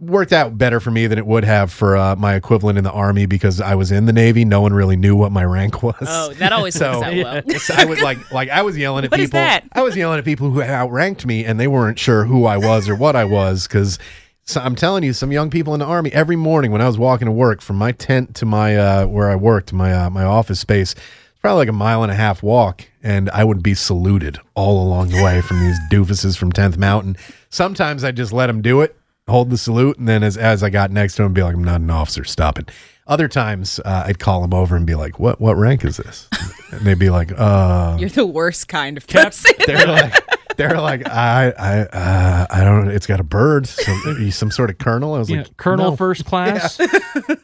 [0.00, 2.90] worked out better for me than it would have for uh, my equivalent in the
[2.90, 4.44] army because I was in the navy.
[4.44, 5.94] No one really knew what my rank was.
[6.00, 7.14] Oh, that always So- works out
[7.46, 7.58] well.
[7.60, 9.40] So I would like like I was yelling at What is people.
[9.40, 9.64] that?
[9.72, 12.88] I was yelling at people who outranked me and they weren't sure who I was
[12.88, 13.98] or what I was because
[14.44, 16.98] so I'm telling you, some young people in the army every morning when I was
[16.98, 20.24] walking to work from my tent to my uh, where I worked, my uh, my
[20.24, 23.74] office space, it's probably like a mile and a half walk, and I would be
[23.74, 27.16] saluted all along the way from these doofuses from 10th Mountain.
[27.48, 28.96] Sometimes I just let them do it,
[29.28, 31.64] hold the salute, and then as as I got next to them, be like, I'm
[31.64, 32.70] not an officer, stop it.
[33.06, 36.28] Other times uh, I'd call them over and be like, what what rank is this?
[36.70, 39.52] And they'd be like, uh, You're the worst kind of person.
[39.66, 40.14] they're like
[40.56, 42.90] they're like I I uh, I don't know.
[42.90, 45.14] It's got a bird, some, some sort of colonel.
[45.14, 45.96] I was Yeah, like Colonel no.
[45.96, 46.78] first class.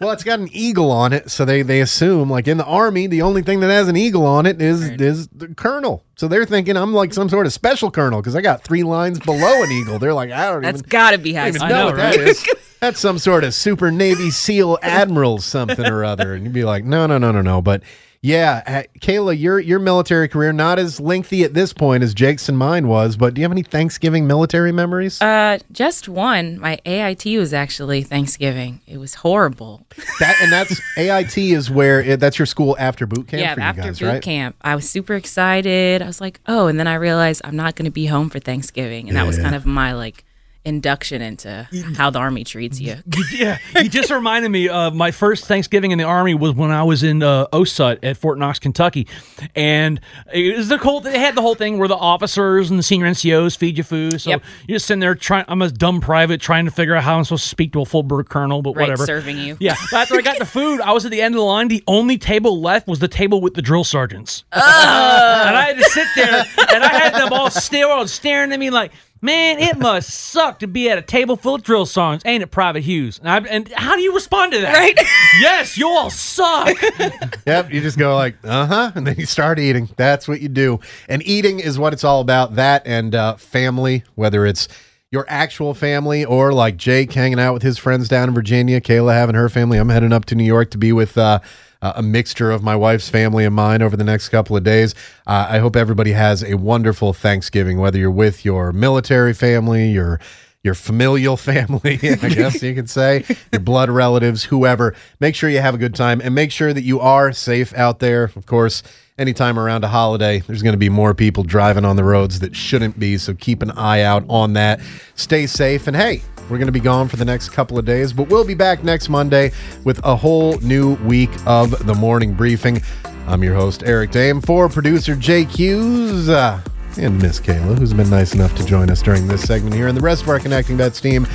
[0.00, 3.06] Well, it's got an eagle on it, so they they assume like in the army,
[3.06, 6.04] the only thing that has an eagle on it is is the colonel.
[6.16, 9.18] So they're thinking I'm like some sort of special colonel because I got three lines
[9.20, 9.98] below an eagle.
[9.98, 11.86] They're like I don't That's even, got to be I high don't even know, know,
[11.86, 12.18] what right?
[12.18, 12.48] that is.
[12.80, 16.82] That's some sort of super Navy SEAL admiral something or other, and you'd be like,
[16.84, 17.60] no, no, no, no, no.
[17.60, 17.82] But
[18.22, 22.50] yeah, uh, Kaylah, your your military career not as lengthy at this point as Jake's
[22.50, 23.16] and mine was.
[23.16, 25.22] But do you have any Thanksgiving military memories?
[25.22, 26.60] Uh, just one.
[26.60, 28.80] My AIT was actually Thanksgiving.
[28.86, 29.86] It was horrible.
[30.18, 33.60] that and that's AIT is where it, that's your school after boot camp yeah, for
[33.60, 34.22] you after guys, boot right?
[34.22, 36.02] camp, I was super excited.
[36.02, 38.38] I was like, oh, and then I realized I'm not going to be home for
[38.38, 40.26] Thanksgiving, and that was kind of my like
[40.64, 42.96] induction into how the army treats you.
[43.32, 46.82] yeah, you just reminded me of my first Thanksgiving in the army was when I
[46.82, 49.06] was in uh, OSUT at Fort Knox, Kentucky,
[49.54, 50.00] and
[50.32, 51.00] it was the whole.
[51.00, 54.20] They had the whole thing where the officers and the senior NCOs feed you food.
[54.20, 54.42] So Yep.
[54.68, 55.44] you're just sitting there trying.
[55.48, 57.86] I'm a dumb private trying to figure out how I'm supposed to speak to a
[57.86, 59.06] full bird colonel, but Right, whatever.
[59.06, 59.56] serving you.
[59.60, 59.76] Yeah.
[59.90, 61.68] But after I got the food, I was at the end of the line.
[61.68, 65.84] The only table left was the table with the drill sergeants, and I had to
[65.84, 66.44] sit there,
[66.74, 68.92] and I had them all still staring at me like.
[69.22, 72.46] Man, it must suck to be at a table full of drill songs, ain't it,
[72.46, 73.18] Private Hughes?
[73.18, 74.72] And, I, and how do you respond to that?
[74.72, 74.96] Right.
[75.40, 76.76] yes, you all suck.
[77.46, 79.88] Yep, you just go like, uh huh, and then you start eating.
[79.96, 80.78] That's what you do.
[81.08, 82.54] And eating is what it's all about.
[82.54, 84.68] That and uh, family, whether it's
[85.10, 89.14] your actual family or like Jake hanging out with his friends down in Virginia, Kaylah
[89.14, 89.78] having her family.
[89.78, 91.40] I'm heading up to New York to be with uh,
[91.82, 94.94] uh, a mixture of my wife's family and mine over the next couple of days.
[95.26, 100.20] Uh, I hope everybody has a wonderful Thanksgiving, whether you're with your military family, your
[100.62, 104.94] your familial family, I guess you could say, your blood relatives, whoever.
[105.18, 107.98] Make sure you have a good time and make sure that you are safe out
[107.98, 108.24] there.
[108.36, 108.82] Of course,
[109.18, 112.54] anytime around a holiday, there's going to be more people driving on the roads that
[112.54, 113.16] shouldn't be.
[113.18, 114.80] So keep an eye out on that.
[115.14, 115.86] Stay safe.
[115.86, 118.44] And hey, we're going to be gone for the next couple of days, but we'll
[118.44, 119.52] be back next Monday
[119.84, 122.82] with a whole new week of the morning briefing.
[123.28, 126.28] I'm your host, Eric Dehm, for producer Jake Hughes.
[126.28, 126.60] Uh,
[126.98, 129.96] and Miss Kaylah, who's been nice enough to join us during this segment here, and
[129.96, 131.26] the rest of our Connecting Vets team.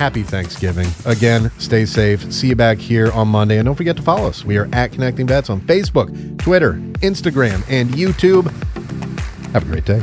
[0.00, 0.88] Happy Thanksgiving.
[1.06, 2.30] Again, stay safe.
[2.32, 3.56] See you back here on Monday.
[3.56, 4.44] And don't forget to follow us.
[4.44, 8.50] We are at Connecting Vets on Facebook, Twitter, Instagram, and YouTube.
[9.52, 10.02] Have a great day.